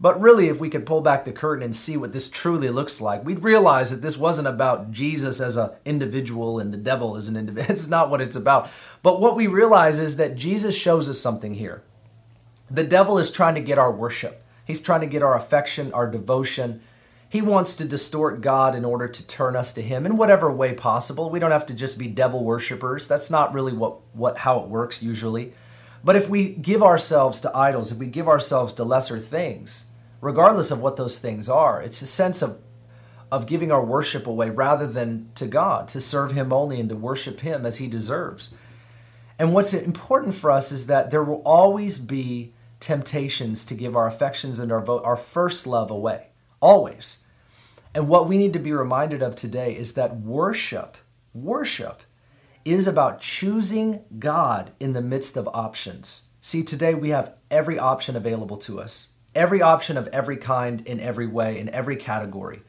But 0.00 0.20
really, 0.20 0.48
if 0.48 0.58
we 0.58 0.70
could 0.70 0.86
pull 0.86 1.02
back 1.02 1.24
the 1.24 1.32
curtain 1.32 1.62
and 1.62 1.76
see 1.76 1.96
what 1.96 2.12
this 2.12 2.30
truly 2.30 2.70
looks 2.70 3.00
like, 3.02 3.24
we'd 3.24 3.42
realize 3.42 3.90
that 3.90 4.00
this 4.00 4.16
wasn't 4.16 4.48
about 4.48 4.90
Jesus 4.90 5.40
as 5.40 5.58
an 5.58 5.70
individual 5.84 6.58
and 6.58 6.72
the 6.72 6.78
devil 6.78 7.16
as 7.16 7.28
an 7.28 7.36
individual. 7.36 7.70
It's 7.74 7.86
not 7.86 8.10
what 8.10 8.22
it's 8.22 8.36
about. 8.36 8.70
But 9.02 9.20
what 9.20 9.36
we 9.36 9.46
realize 9.46 10.00
is 10.00 10.16
that 10.16 10.36
Jesus 10.36 10.76
shows 10.76 11.08
us 11.08 11.20
something 11.20 11.54
here. 11.54 11.82
The 12.70 12.84
devil 12.84 13.18
is 13.18 13.30
trying 13.30 13.56
to 13.56 13.60
get 13.60 13.78
our 13.78 13.90
worship. 13.90 14.44
He's 14.66 14.80
trying 14.80 15.00
to 15.00 15.06
get 15.06 15.22
our 15.22 15.36
affection, 15.36 15.92
our 15.92 16.08
devotion. 16.08 16.80
He 17.28 17.42
wants 17.42 17.74
to 17.74 17.84
distort 17.84 18.40
God 18.40 18.74
in 18.74 18.84
order 18.84 19.08
to 19.08 19.26
turn 19.26 19.56
us 19.56 19.72
to 19.72 19.82
him 19.82 20.06
in 20.06 20.16
whatever 20.16 20.52
way 20.52 20.74
possible. 20.74 21.30
We 21.30 21.40
don't 21.40 21.50
have 21.50 21.66
to 21.66 21.74
just 21.74 21.98
be 21.98 22.06
devil 22.06 22.44
worshippers. 22.44 23.08
That's 23.08 23.30
not 23.30 23.52
really 23.52 23.72
what, 23.72 23.98
what 24.14 24.38
how 24.38 24.60
it 24.60 24.68
works 24.68 25.02
usually. 25.02 25.52
But 26.04 26.16
if 26.16 26.28
we 26.28 26.50
give 26.50 26.82
ourselves 26.82 27.40
to 27.40 27.56
idols, 27.56 27.92
if 27.92 27.98
we 27.98 28.06
give 28.06 28.28
ourselves 28.28 28.72
to 28.74 28.84
lesser 28.84 29.18
things, 29.18 29.86
regardless 30.20 30.70
of 30.70 30.80
what 30.80 30.96
those 30.96 31.18
things 31.18 31.48
are, 31.48 31.82
it's 31.82 32.02
a 32.02 32.06
sense 32.06 32.42
of 32.42 32.60
of 33.32 33.46
giving 33.46 33.70
our 33.70 33.84
worship 33.84 34.26
away 34.26 34.50
rather 34.50 34.86
than 34.86 35.30
to 35.36 35.46
God, 35.46 35.86
to 35.88 36.00
serve 36.00 36.32
Him 36.32 36.52
only 36.52 36.80
and 36.80 36.88
to 36.88 36.96
worship 36.96 37.40
Him 37.40 37.64
as 37.64 37.76
He 37.76 37.86
deserves. 37.86 38.52
And 39.38 39.54
what's 39.54 39.72
important 39.72 40.34
for 40.34 40.50
us 40.50 40.72
is 40.72 40.86
that 40.86 41.10
there 41.10 41.22
will 41.22 41.42
always 41.44 41.98
be 41.98 42.52
temptations 42.80 43.64
to 43.66 43.74
give 43.74 43.94
our 43.94 44.06
affections 44.06 44.58
and 44.58 44.72
our 44.72 44.80
vote, 44.80 45.02
our 45.04 45.16
first 45.16 45.66
love 45.66 45.90
away. 45.90 46.28
Always. 46.60 47.18
And 47.94 48.08
what 48.08 48.28
we 48.28 48.38
need 48.38 48.52
to 48.54 48.58
be 48.58 48.72
reminded 48.72 49.22
of 49.22 49.34
today 49.34 49.76
is 49.76 49.94
that 49.94 50.16
worship, 50.16 50.96
worship 51.34 52.02
is 52.64 52.86
about 52.86 53.20
choosing 53.20 54.04
God 54.18 54.72
in 54.78 54.92
the 54.92 55.02
midst 55.02 55.36
of 55.36 55.48
options. 55.48 56.28
See, 56.40 56.62
today 56.62 56.94
we 56.94 57.10
have 57.10 57.34
every 57.50 57.78
option 57.78 58.16
available 58.16 58.56
to 58.58 58.80
us, 58.80 59.12
every 59.34 59.60
option 59.60 59.96
of 59.96 60.08
every 60.08 60.36
kind, 60.36 60.80
in 60.86 61.00
every 61.00 61.26
way, 61.26 61.58
in 61.58 61.68
every 61.70 61.96
category. 61.96 62.62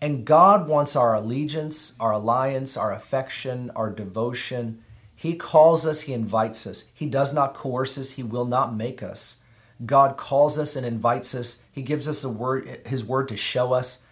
And 0.00 0.24
God 0.24 0.68
wants 0.68 0.96
our 0.96 1.14
allegiance, 1.14 1.96
our 1.98 2.12
alliance, 2.12 2.76
our 2.76 2.92
affection, 2.92 3.70
our 3.74 3.90
devotion. 3.90 4.83
He 5.14 5.36
calls 5.36 5.86
us, 5.86 6.02
He 6.02 6.12
invites 6.12 6.66
us. 6.66 6.92
He 6.94 7.06
does 7.06 7.32
not 7.32 7.54
coerce 7.54 7.96
us, 7.98 8.12
He 8.12 8.22
will 8.22 8.44
not 8.44 8.74
make 8.74 9.02
us. 9.02 9.42
God 9.84 10.16
calls 10.16 10.58
us 10.58 10.76
and 10.76 10.86
invites 10.86 11.34
us. 11.34 11.64
He 11.72 11.82
gives 11.82 12.08
us 12.08 12.24
a 12.24 12.28
word, 12.28 12.80
His 12.86 13.04
word 13.04 13.28
to 13.28 13.36
show 13.36 13.72
us. 13.72 14.06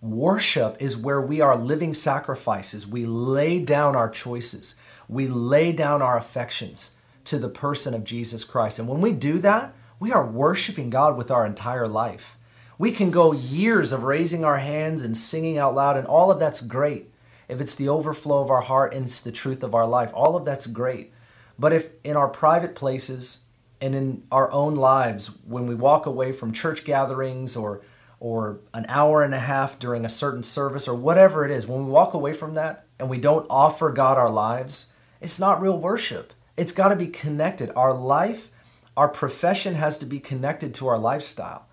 Worship 0.00 0.76
is 0.80 0.96
where 0.96 1.20
we 1.20 1.40
are 1.40 1.56
living 1.56 1.94
sacrifices. 1.94 2.86
We 2.86 3.06
lay 3.06 3.58
down 3.58 3.96
our 3.96 4.10
choices, 4.10 4.74
we 5.08 5.26
lay 5.26 5.72
down 5.72 6.02
our 6.02 6.18
affections 6.18 6.92
to 7.24 7.38
the 7.38 7.48
person 7.48 7.92
of 7.94 8.04
Jesus 8.04 8.44
Christ. 8.44 8.78
And 8.78 8.88
when 8.88 9.00
we 9.00 9.12
do 9.12 9.38
that, 9.38 9.74
we 9.98 10.12
are 10.12 10.26
worshiping 10.26 10.90
God 10.90 11.16
with 11.16 11.30
our 11.30 11.46
entire 11.46 11.88
life. 11.88 12.36
We 12.78 12.92
can 12.92 13.10
go 13.10 13.32
years 13.32 13.92
of 13.92 14.04
raising 14.04 14.44
our 14.44 14.58
hands 14.58 15.02
and 15.02 15.16
singing 15.16 15.58
out 15.58 15.74
loud, 15.74 15.96
and 15.96 16.06
all 16.06 16.30
of 16.30 16.38
that's 16.38 16.60
great. 16.60 17.10
If 17.48 17.60
it's 17.60 17.74
the 17.74 17.88
overflow 17.88 18.42
of 18.42 18.50
our 18.50 18.60
heart 18.60 18.94
and 18.94 19.04
it's 19.04 19.20
the 19.20 19.32
truth 19.32 19.62
of 19.62 19.74
our 19.74 19.86
life, 19.86 20.12
all 20.14 20.36
of 20.36 20.44
that's 20.44 20.66
great. 20.66 21.12
But 21.58 21.72
if 21.72 21.90
in 22.04 22.16
our 22.16 22.28
private 22.28 22.74
places 22.74 23.40
and 23.80 23.94
in 23.94 24.22
our 24.32 24.50
own 24.52 24.74
lives, 24.74 25.38
when 25.46 25.66
we 25.66 25.74
walk 25.74 26.06
away 26.06 26.32
from 26.32 26.52
church 26.52 26.84
gatherings 26.84 27.56
or 27.56 27.82
or 28.18 28.60
an 28.72 28.86
hour 28.88 29.22
and 29.22 29.34
a 29.34 29.38
half 29.38 29.78
during 29.78 30.04
a 30.04 30.08
certain 30.08 30.42
service 30.42 30.88
or 30.88 30.94
whatever 30.94 31.44
it 31.44 31.50
is, 31.50 31.66
when 31.66 31.84
we 31.84 31.90
walk 31.90 32.14
away 32.14 32.32
from 32.32 32.54
that 32.54 32.86
and 32.98 33.10
we 33.10 33.18
don't 33.18 33.46
offer 33.50 33.90
God 33.90 34.16
our 34.16 34.30
lives, 34.30 34.94
it's 35.20 35.38
not 35.38 35.60
real 35.60 35.78
worship. 35.78 36.32
It's 36.56 36.72
got 36.72 36.88
to 36.88 36.96
be 36.96 37.08
connected. 37.08 37.70
Our 37.76 37.92
life, 37.92 38.48
our 38.96 39.08
profession 39.08 39.74
has 39.74 39.98
to 39.98 40.06
be 40.06 40.18
connected 40.18 40.72
to 40.74 40.88
our 40.88 40.98
lifestyle. 40.98 41.66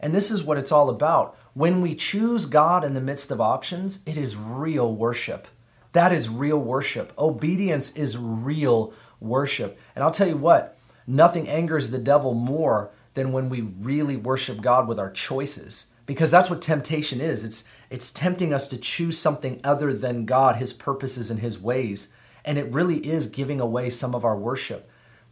And 0.00 0.14
this 0.14 0.30
is 0.30 0.42
what 0.42 0.56
it's 0.56 0.72
all 0.72 0.88
about. 0.88 1.36
When 1.54 1.80
we 1.80 1.94
choose 1.94 2.46
God 2.46 2.84
in 2.84 2.94
the 2.94 3.00
midst 3.00 3.30
of 3.30 3.40
options, 3.40 4.00
it 4.06 4.16
is 4.16 4.36
real 4.36 4.94
worship. 4.94 5.48
That 5.92 6.12
is 6.12 6.28
real 6.28 6.58
worship. 6.58 7.12
Obedience 7.18 7.90
is 7.96 8.16
real 8.16 8.92
worship. 9.18 9.78
And 9.94 10.04
I'll 10.04 10.12
tell 10.12 10.28
you 10.28 10.36
what, 10.36 10.78
nothing 11.06 11.48
angers 11.48 11.90
the 11.90 11.98
devil 11.98 12.34
more 12.34 12.90
than 13.14 13.32
when 13.32 13.48
we 13.48 13.62
really 13.62 14.16
worship 14.16 14.60
God 14.60 14.86
with 14.86 15.00
our 15.00 15.10
choices. 15.10 15.92
Because 16.06 16.30
that's 16.30 16.50
what 16.50 16.62
temptation 16.62 17.20
is. 17.20 17.44
It's 17.44 17.64
it's 17.90 18.12
tempting 18.12 18.54
us 18.54 18.68
to 18.68 18.78
choose 18.78 19.18
something 19.18 19.60
other 19.64 19.92
than 19.92 20.26
God, 20.26 20.56
his 20.56 20.72
purposes 20.72 21.30
and 21.30 21.40
his 21.40 21.60
ways. 21.60 22.12
And 22.44 22.56
it 22.58 22.72
really 22.72 22.98
is 22.98 23.26
giving 23.26 23.60
away 23.60 23.90
some 23.90 24.14
of 24.14 24.24
our 24.24 24.36
worship. 24.36 24.88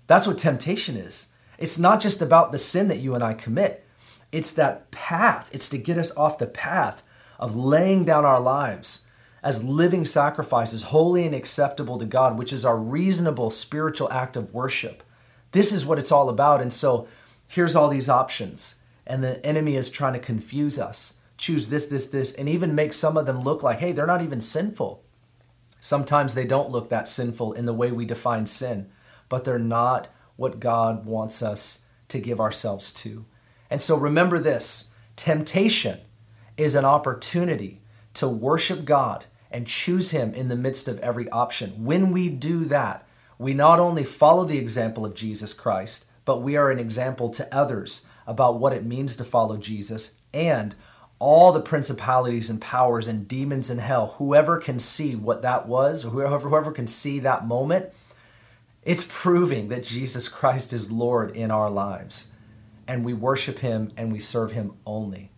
That's 0.09 0.27
what 0.27 0.39
temptation 0.39 0.97
is. 0.97 1.29
It's 1.59 1.79
not 1.79 2.01
just 2.01 2.21
about 2.21 2.53
the 2.53 2.59
sin 2.59 2.89
that 2.89 2.99
you 2.99 3.15
and 3.15 3.23
I 3.23 3.35
commit. 3.35 3.85
It's 4.33 4.53
that 4.53 4.91
path. 4.91 5.51
It's 5.53 5.69
to 5.71 5.79
get 5.79 5.99
us 5.99 6.15
off 6.17 6.39
the 6.39 6.47
path 6.47 7.03
of 7.39 7.57
laying 7.57 8.05
down 8.05 8.25
our 8.25 8.41
lives 8.41 9.07
as 9.43 9.65
living 9.65 10.05
sacrifices, 10.05 10.85
holy 10.85 11.25
and 11.25 11.35
acceptable 11.35 11.99
to 11.99 12.05
God, 12.05 12.37
which 12.37 12.53
is 12.53 12.65
our 12.65 12.77
reasonable 12.77 13.51
spiritual 13.51 14.11
act 14.13 14.37
of 14.37 14.53
worship. 14.53 15.03
This 15.53 15.73
is 15.73 15.87
what 15.87 15.99
it's 15.99 16.13
all 16.13 16.29
about. 16.29 16.61
And 16.61 16.73
so 16.73 17.09
here's 17.47 17.77
all 17.77 17.89
these 17.89 18.09
options. 18.09 18.83
And 19.07 19.23
the 19.23 19.45
enemy 19.47 19.77
is 19.77 19.89
trying 19.89 20.13
to 20.15 20.19
confuse 20.19 20.79
us. 20.79 21.21
Choose 21.39 21.69
this, 21.69 21.87
this, 21.87 22.07
this, 22.07 22.33
and 22.33 22.49
even 22.49 22.75
make 22.75 22.93
some 22.93 23.17
of 23.17 23.27
them 23.27 23.43
look 23.43 23.63
like, 23.63 23.79
hey, 23.79 23.93
they're 23.93 24.07
not 24.07 24.23
even 24.23 24.41
sinful. 24.41 25.05
Sometimes 25.81 26.35
they 26.35 26.45
don't 26.45 26.71
look 26.71 26.89
that 26.89 27.07
sinful 27.07 27.53
in 27.53 27.65
the 27.65 27.73
way 27.73 27.93
we 27.93 28.05
define 28.05 28.45
sin, 28.47 28.91
but 29.29 29.45
they're 29.45 29.59
not 29.59 30.09
what 30.35 30.59
God 30.59 31.07
wants 31.07 31.41
us 31.43 31.87
to 32.09 32.19
give 32.19 32.41
ourselves 32.41 32.93
to. 32.93 33.25
And 33.71 33.83
so 33.83 33.97
remember 33.97 34.39
this 34.39 34.95
temptation 35.17 35.99
is 36.57 36.75
an 36.75 36.85
opportunity 36.85 37.81
to 38.15 38.29
worship 38.29 38.85
God 38.85 39.27
and 39.51 39.67
choose 39.67 40.11
Him 40.11 40.35
in 40.35 40.49
the 40.49 40.57
midst 40.57 40.89
of 40.89 40.99
every 41.01 41.29
option. 41.31 41.85
When 41.85 42.13
we 42.13 42.29
do 42.29 42.65
that, 42.67 43.07
we 43.39 43.55
not 43.55 43.79
only 43.79 44.05
follow 44.05 44.45
the 44.45 44.59
example 44.59 45.07
of 45.07 45.15
Jesus 45.15 45.53
Christ, 45.53 46.07
but 46.25 46.43
we 46.43 46.57
are 46.57 46.71
an 46.71 46.79
example 46.79 47.29
to 47.31 47.55
others 47.55 48.07
about 48.27 48.59
what 48.59 48.73
it 48.73 48.85
means 48.85 49.17
to 49.17 49.25
follow 49.25 49.57
Jesus 49.57 50.21
and 50.35 50.75
all 51.19 51.53
the 51.53 51.61
principalities 51.61 52.51
and 52.51 52.61
powers 52.61 53.09
and 53.09 53.27
demons 53.27 53.71
in 53.71 53.79
hell, 53.79 54.15
whoever 54.19 54.59
can 54.59 54.79
see 54.79 55.17
what 55.17 55.43
that 55.43 55.67
was, 55.67 56.05
whoever, 56.05 56.49
whoever 56.49 56.71
can 56.71 56.87
see 56.87 57.19
that 57.21 57.47
moment, 57.47 57.87
it's 58.85 59.07
proving 59.09 59.69
that 59.69 59.83
Jesus 59.83 60.29
Christ 60.29 60.73
is 60.73 60.93
Lord 60.93 61.37
in 61.37 61.51
our 61.51 61.71
lives. 61.71 62.35
And 62.89 63.05
we 63.05 63.15
worship 63.15 63.61
Him 63.61 63.93
and 63.97 64.11
we 64.11 64.19
serve 64.19 64.51
Him 64.51 64.73
only. 64.85 65.31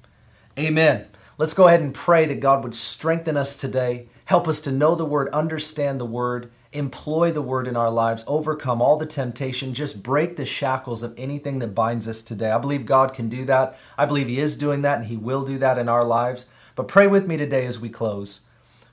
Amen. 0.58 1.06
Let's 1.36 1.52
go 1.52 1.68
ahead 1.68 1.82
and 1.82 1.92
pray 1.92 2.24
that 2.24 2.40
God 2.40 2.64
would 2.64 2.74
strengthen 2.74 3.36
us 3.36 3.56
today, 3.56 4.08
help 4.24 4.48
us 4.48 4.60
to 4.60 4.72
know 4.72 4.94
the 4.94 5.04
Word, 5.04 5.28
understand 5.30 6.00
the 6.00 6.06
Word, 6.06 6.50
employ 6.72 7.32
the 7.32 7.42
word 7.42 7.66
in 7.66 7.76
our 7.76 7.90
lives, 7.90 8.24
overcome 8.26 8.80
all 8.80 8.96
the 8.96 9.06
temptation, 9.06 9.74
just 9.74 10.02
break 10.02 10.36
the 10.36 10.44
shackles 10.44 11.02
of 11.02 11.14
anything 11.16 11.58
that 11.58 11.74
binds 11.74 12.06
us 12.06 12.22
today. 12.22 12.50
I 12.50 12.58
believe 12.58 12.86
God 12.86 13.12
can 13.12 13.28
do 13.28 13.44
that. 13.46 13.76
I 13.98 14.06
believe 14.06 14.28
He 14.28 14.38
is 14.38 14.56
doing 14.56 14.82
that 14.82 14.98
and 14.98 15.06
He 15.06 15.16
will 15.16 15.44
do 15.44 15.58
that 15.58 15.78
in 15.78 15.88
our 15.88 16.04
lives. 16.04 16.46
But 16.76 16.88
pray 16.88 17.06
with 17.06 17.26
me 17.26 17.36
today 17.36 17.66
as 17.66 17.80
we 17.80 17.88
close. 17.88 18.42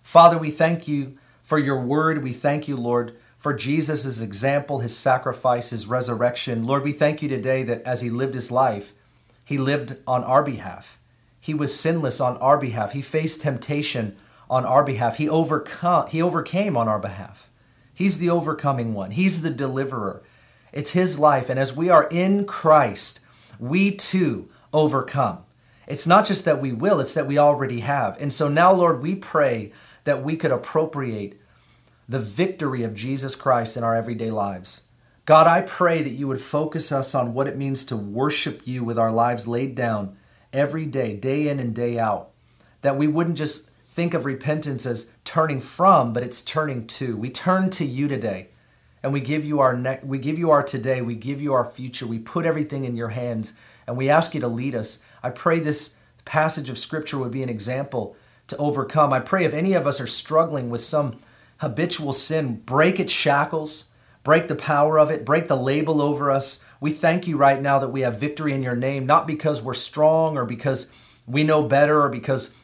Father, 0.02 0.38
we 0.38 0.50
thank 0.50 0.88
you 0.88 1.18
for 1.44 1.60
your 1.60 1.80
word. 1.80 2.24
We 2.24 2.34
thank 2.34 2.68
you, 2.68 2.76
Lord, 2.76 3.16
for 3.38 3.54
Jesus' 3.54 4.20
example, 4.20 4.80
his 4.80 4.98
sacrifice, 4.98 5.70
his 5.70 5.88
resurrection. 5.88 6.66
Lord, 6.66 6.84
we 6.84 6.92
thank 6.92 7.22
you 7.22 7.30
today 7.30 7.64
that 7.64 7.84
as 7.84 8.02
he 8.02 8.10
lived 8.10 8.34
his 8.34 8.52
life, 8.52 8.94
he 9.46 9.58
lived 9.58 9.96
on 10.06 10.24
our 10.24 10.44
behalf. 10.44 11.00
He 11.40 11.54
was 11.54 11.80
sinless 11.80 12.20
on 12.20 12.38
our 12.38 12.58
behalf. 12.58 12.92
He 12.92 13.02
faced 13.02 13.42
temptation 13.42 14.18
on 14.50 14.66
our 14.66 14.84
behalf. 14.84 15.18
He, 15.18 15.30
overcome, 15.30 16.08
he 16.08 16.22
overcame 16.22 16.76
on 16.76 16.88
our 16.88 17.00
behalf. 17.00 17.50
He's 17.94 18.20
the 18.20 18.30
overcoming 18.30 18.94
one, 18.94 19.12
He's 19.12 19.42
the 19.42 19.50
deliverer. 19.50 20.22
It's 20.72 20.92
His 20.92 21.18
life. 21.18 21.50
And 21.50 21.60
as 21.60 21.76
we 21.76 21.90
are 21.90 22.08
in 22.12 22.46
Christ, 22.46 23.22
we 23.60 23.92
too 23.92 24.50
overcome. 24.72 25.46
It's 25.88 26.06
not 26.06 26.26
just 26.26 26.46
that 26.46 26.62
we 26.62 26.72
will, 26.72 27.00
it's 27.00 27.16
that 27.16 27.26
we 27.26 27.40
already 27.40 27.80
have. 27.80 28.22
And 28.22 28.32
so 28.32 28.50
now, 28.50 28.74
Lord, 28.74 29.02
we 29.02 29.16
pray 29.16 29.72
that 30.04 30.22
we 30.22 30.36
could 30.36 30.52
appropriate 30.52 31.42
the 32.10 32.20
victory 32.20 32.84
of 32.84 32.96
Jesus 32.96 33.36
Christ 33.36 33.76
in 33.76 33.84
our 33.84 33.96
everyday 33.96 34.32
lives. 34.32 34.90
God, 35.26 35.46
I 35.46 35.62
pray 35.62 36.02
that 36.02 36.12
you 36.12 36.28
would 36.28 36.40
focus 36.40 36.92
us 36.92 37.14
on 37.14 37.34
what 37.34 37.48
it 37.48 37.58
means 37.58 37.84
to 37.86 37.98
worship 37.98 38.62
you 38.66 38.84
with 38.84 38.98
our 38.98 39.12
lives 39.12 39.46
laid 39.46 39.76
down 39.76 40.16
every 40.54 40.86
day, 40.86 41.16
day 41.16 41.50
in 41.50 41.60
and 41.60 41.76
day 41.76 42.00
out. 42.00 42.30
That 42.82 42.98
we 42.98 43.08
wouldn't 43.08 43.38
just 43.38 43.72
think 43.88 44.14
of 44.14 44.26
repentance 44.26 44.86
as 44.86 45.18
turning 45.26 45.60
from, 45.60 46.14
but 46.14 46.24
it's 46.24 46.42
turning 46.42 46.88
to. 46.88 47.18
We 47.18 47.30
turn 47.30 47.70
to 47.72 47.86
you 47.86 48.08
today 48.08 48.50
and 49.04 49.12
we 49.12 49.20
give 49.20 49.44
you 49.44 49.60
our 49.60 49.76
ne- 49.76 50.00
we 50.02 50.18
give 50.18 50.40
you 50.40 50.52
our 50.52 50.64
today, 50.64 51.02
we 51.02 51.16
give 51.16 51.42
you 51.42 51.54
our 51.54 51.66
future. 51.66 52.08
We 52.08 52.20
put 52.20 52.46
everything 52.46 52.86
in 52.86 52.96
your 52.96 53.10
hands 53.10 53.54
and 53.86 53.98
we 53.98 54.10
ask 54.10 54.34
you 54.34 54.40
to 54.42 54.48
lead 54.48 54.76
us. 54.76 55.04
I 55.22 55.30
pray 55.32 55.60
this 55.60 55.98
passage 56.24 56.70
of 56.70 56.78
scripture 56.78 57.18
would 57.18 57.32
be 57.32 57.44
an 57.44 57.50
example 57.50 58.16
to 58.48 58.58
overcome. 58.58 59.12
I 59.12 59.20
pray 59.20 59.44
if 59.44 59.54
any 59.54 59.74
of 59.74 59.86
us 59.86 60.00
are 60.00 60.08
struggling 60.08 60.70
with 60.70 60.82
some 60.82 61.20
habitual 61.60 62.14
sin, 62.14 62.62
break 62.66 63.00
its 63.00 63.14
shackles, 63.14 63.92
break 64.24 64.48
the 64.48 64.56
power 64.56 65.00
of 65.00 65.12
it, 65.12 65.26
break 65.26 65.48
the 65.48 65.58
label 65.58 66.02
over 66.02 66.32
us. 66.32 66.64
We 66.80 66.92
thank 66.92 67.28
you 67.28 67.38
right 67.38 67.62
now 67.62 67.80
that 67.80 67.90
we 67.90 68.02
have 68.02 68.20
victory 68.20 68.54
in 68.54 68.64
your 68.64 68.76
name, 68.76 69.06
not 69.06 69.28
because 69.28 69.62
we're 69.62 69.74
strong 69.74 70.38
or 70.38 70.46
because 70.46 70.92
we 71.26 71.44
know 71.44 71.64
better 71.64 72.02
or 72.02 72.10
because 72.10 72.56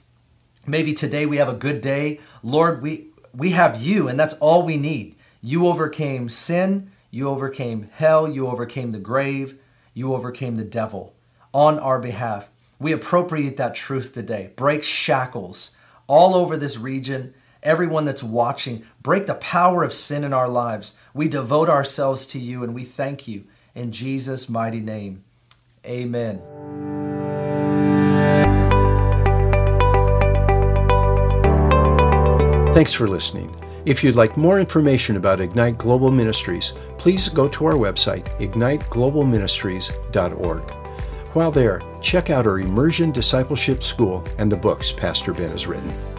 Maybe 0.65 0.93
today 0.93 1.25
we 1.25 1.37
have 1.37 1.49
a 1.49 1.53
good 1.53 1.81
day. 1.81 2.21
Lord, 2.41 2.81
we, 2.81 3.07
we 3.35 3.49
have 3.49 3.81
you, 3.81 4.07
and 4.07 4.17
that's 4.17 4.35
all 4.35 4.63
we 4.63 4.77
need. 4.77 5.15
You 5.41 5.67
overcame 5.67 6.29
sin, 6.29 6.91
you 7.11 7.27
overcame 7.27 7.89
hell, 7.91 8.29
you 8.29 8.47
overcame 8.47 8.93
the 8.93 8.99
grave, 8.99 9.59
you 9.93 10.13
overcame 10.13 10.55
the 10.55 10.63
devil 10.63 11.15
on 11.53 11.79
our 11.79 11.99
behalf. 11.99 12.49
We 12.79 12.93
appropriate 12.93 13.57
that 13.57 13.75
truth 13.75 14.13
today. 14.13 14.51
Break 14.55 14.83
shackles 14.83 15.75
all 16.07 16.33
over 16.33 16.55
this 16.55 16.77
region. 16.77 17.33
Everyone 17.63 18.05
that's 18.05 18.21
watching, 18.21 18.83
break 19.01 19.25
the 19.25 19.33
power 19.35 19.83
of 19.83 19.93
sin 19.93 20.25
in 20.25 20.33
our 20.33 20.49
lives. 20.49 20.97
We 21.13 21.29
devote 21.29 21.69
ourselves 21.69 22.25
to 22.27 22.39
you 22.39 22.63
and 22.63 22.75
we 22.75 22.83
thank 22.83 23.27
you 23.27 23.45
in 23.73 23.93
Jesus' 23.93 24.49
mighty 24.49 24.81
name. 24.81 25.23
Amen. 25.85 26.41
Thanks 32.73 32.93
for 32.93 33.07
listening. 33.07 33.55
If 33.85 34.03
you'd 34.03 34.15
like 34.15 34.35
more 34.35 34.59
information 34.59 35.15
about 35.17 35.39
Ignite 35.39 35.77
Global 35.77 36.09
Ministries, 36.11 36.73
please 36.97 37.29
go 37.29 37.47
to 37.49 37.65
our 37.65 37.75
website, 37.75 38.25
igniteglobalministries.org. 38.39 40.71
While 41.33 41.51
there, 41.51 41.81
check 42.01 42.29
out 42.29 42.45
our 42.45 42.59
Immersion 42.59 43.11
Discipleship 43.11 43.81
School 43.83 44.25
and 44.37 44.51
the 44.51 44.57
books 44.57 44.91
Pastor 44.91 45.33
Ben 45.33 45.51
has 45.51 45.67
written. 45.67 46.12